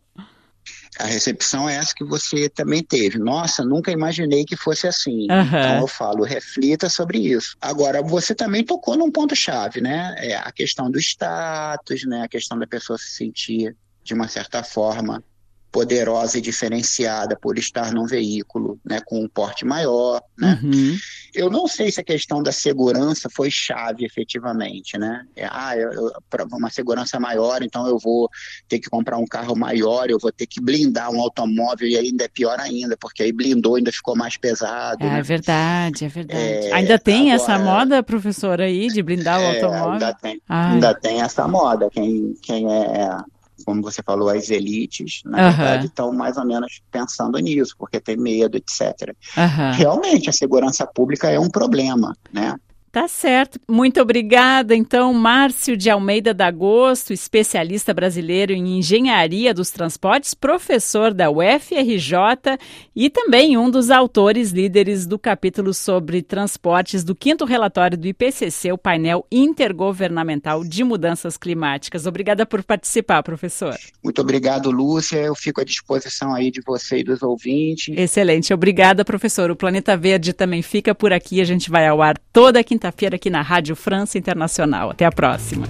A 0.98 1.04
recepção 1.04 1.68
é 1.68 1.76
essa 1.76 1.94
que 1.94 2.04
você 2.04 2.48
também 2.48 2.82
teve. 2.82 3.18
Nossa, 3.18 3.64
nunca 3.64 3.90
imaginei 3.90 4.44
que 4.44 4.56
fosse 4.56 4.86
assim. 4.86 5.26
Uhum. 5.30 5.46
Então 5.46 5.80
eu 5.80 5.86
falo, 5.86 6.24
reflita 6.24 6.88
sobre 6.88 7.18
isso. 7.18 7.56
Agora, 7.60 8.02
você 8.02 8.34
também 8.34 8.64
tocou 8.64 8.96
num 8.96 9.10
ponto-chave, 9.10 9.80
né? 9.80 10.14
É 10.18 10.36
a 10.36 10.50
questão 10.50 10.90
do 10.90 10.98
status, 10.98 12.04
né? 12.06 12.22
A 12.22 12.28
questão 12.28 12.58
da 12.58 12.66
pessoa 12.66 12.98
se 12.98 13.10
sentir, 13.10 13.76
de 14.02 14.14
uma 14.14 14.28
certa 14.28 14.62
forma, 14.62 15.22
poderosa 15.70 16.38
e 16.38 16.40
diferenciada 16.40 17.36
por 17.36 17.58
estar 17.58 17.92
num 17.92 18.06
veículo 18.06 18.78
né, 18.84 19.00
com 19.04 19.22
um 19.22 19.28
porte 19.28 19.64
maior. 19.64 20.22
Né? 20.38 20.58
Uhum. 20.62 20.96
Eu 21.34 21.50
não 21.50 21.68
sei 21.68 21.92
se 21.92 22.00
a 22.00 22.04
questão 22.04 22.42
da 22.42 22.50
segurança 22.50 23.28
foi 23.30 23.50
chave 23.50 24.04
efetivamente. 24.04 24.98
Né? 24.98 25.22
É, 25.36 25.46
ah, 25.50 25.76
eu, 25.76 26.12
para 26.30 26.44
uma 26.44 26.70
segurança 26.70 27.20
maior, 27.20 27.62
então 27.62 27.86
eu 27.86 27.98
vou 27.98 28.28
ter 28.66 28.78
que 28.78 28.88
comprar 28.88 29.18
um 29.18 29.26
carro 29.26 29.54
maior, 29.54 30.08
eu 30.08 30.18
vou 30.18 30.32
ter 30.32 30.46
que 30.46 30.60
blindar 30.60 31.10
um 31.10 31.20
automóvel 31.20 31.86
e 31.86 31.96
ainda 31.96 32.24
é 32.24 32.28
pior 32.28 32.58
ainda, 32.58 32.96
porque 32.96 33.22
aí 33.22 33.32
blindou, 33.32 33.76
ainda 33.76 33.92
ficou 33.92 34.16
mais 34.16 34.36
pesado. 34.36 35.04
É, 35.04 35.10
né? 35.10 35.18
é 35.18 35.22
verdade, 35.22 36.04
é 36.04 36.08
verdade. 36.08 36.40
É, 36.40 36.72
ainda 36.72 36.98
tem 36.98 37.32
agora, 37.32 37.52
essa 37.52 37.58
moda, 37.58 38.02
professor, 38.02 38.60
aí, 38.60 38.88
de 38.88 39.02
blindar 39.02 39.38
o 39.40 39.42
é, 39.42 39.54
automóvel? 39.54 39.92
Ainda 39.92 40.14
tem, 40.14 40.42
ainda 40.48 40.94
tem 40.94 41.20
essa 41.20 41.46
moda. 41.46 41.90
Quem, 41.90 42.34
quem 42.42 42.72
é 42.72 43.18
como 43.66 43.82
você 43.82 44.00
falou, 44.00 44.28
as 44.28 44.48
elites, 44.48 45.22
na 45.24 45.38
uhum. 45.38 45.50
verdade, 45.50 45.86
estão 45.86 46.12
mais 46.12 46.36
ou 46.36 46.46
menos 46.46 46.80
pensando 46.90 47.36
nisso, 47.40 47.74
porque 47.76 47.98
tem 47.98 48.16
medo, 48.16 48.56
etc. 48.56 49.12
Uhum. 49.36 49.72
Realmente, 49.72 50.30
a 50.30 50.32
segurança 50.32 50.86
pública 50.86 51.28
é 51.28 51.38
um 51.38 51.50
problema, 51.50 52.16
né? 52.32 52.54
Tá 52.96 53.08
certo. 53.08 53.60
Muito 53.68 54.00
obrigada. 54.00 54.74
Então, 54.74 55.12
Márcio 55.12 55.76
de 55.76 55.90
Almeida 55.90 56.32
Dagosto, 56.32 57.12
especialista 57.12 57.92
brasileiro 57.92 58.54
em 58.54 58.78
engenharia 58.78 59.52
dos 59.52 59.70
transportes, 59.70 60.32
professor 60.32 61.12
da 61.12 61.30
UFRJ 61.30 62.56
e 62.96 63.10
também 63.10 63.58
um 63.58 63.68
dos 63.68 63.90
autores 63.90 64.50
líderes 64.50 65.06
do 65.06 65.18
capítulo 65.18 65.74
sobre 65.74 66.22
transportes 66.22 67.04
do 67.04 67.14
quinto 67.14 67.44
relatório 67.44 67.98
do 67.98 68.06
IPCC, 68.06 68.72
o 68.72 68.78
painel 68.78 69.26
intergovernamental 69.30 70.64
de 70.64 70.82
mudanças 70.82 71.36
climáticas. 71.36 72.06
Obrigada 72.06 72.46
por 72.46 72.64
participar, 72.64 73.22
professor. 73.22 73.76
Muito 74.02 74.22
obrigado, 74.22 74.70
Lúcia. 74.70 75.18
Eu 75.18 75.34
fico 75.34 75.60
à 75.60 75.64
disposição 75.64 76.34
aí 76.34 76.50
de 76.50 76.62
você 76.62 77.00
e 77.00 77.04
dos 77.04 77.22
ouvintes. 77.22 77.94
Excelente. 77.94 78.54
Obrigada, 78.54 79.04
professor. 79.04 79.50
O 79.50 79.56
Planeta 79.56 79.94
Verde 79.98 80.32
também 80.32 80.62
fica 80.62 80.94
por 80.94 81.12
aqui. 81.12 81.42
A 81.42 81.44
gente 81.44 81.68
vai 81.68 81.86
ao 81.86 82.00
ar 82.00 82.16
toda 82.32 82.64
quinta 82.64 82.85
quinta-feira 82.86 83.16
aqui 83.16 83.30
na 83.30 83.42
Rádio 83.42 83.74
França 83.74 84.18
Internacional. 84.18 84.90
Até 84.90 85.04
a 85.04 85.10
próxima. 85.10 85.66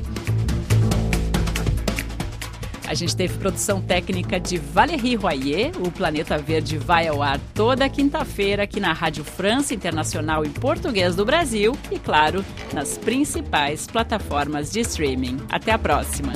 A 2.86 2.94
gente 2.94 3.16
teve 3.16 3.36
produção 3.38 3.82
técnica 3.82 4.38
de 4.38 4.58
Valérie 4.58 5.16
Royer. 5.16 5.72
O 5.84 5.90
Planeta 5.90 6.38
Verde 6.38 6.78
vai 6.78 7.08
ao 7.08 7.20
ar 7.22 7.40
toda 7.52 7.88
quinta-feira 7.88 8.62
aqui 8.62 8.78
na 8.78 8.92
Rádio 8.92 9.24
França 9.24 9.74
Internacional 9.74 10.44
em 10.44 10.50
português 10.50 11.16
do 11.16 11.24
Brasil 11.24 11.76
e, 11.90 11.98
claro, 11.98 12.44
nas 12.72 12.96
principais 12.96 13.86
plataformas 13.86 14.70
de 14.70 14.80
streaming. 14.80 15.38
Até 15.50 15.72
a 15.72 15.78
próxima. 15.78 16.32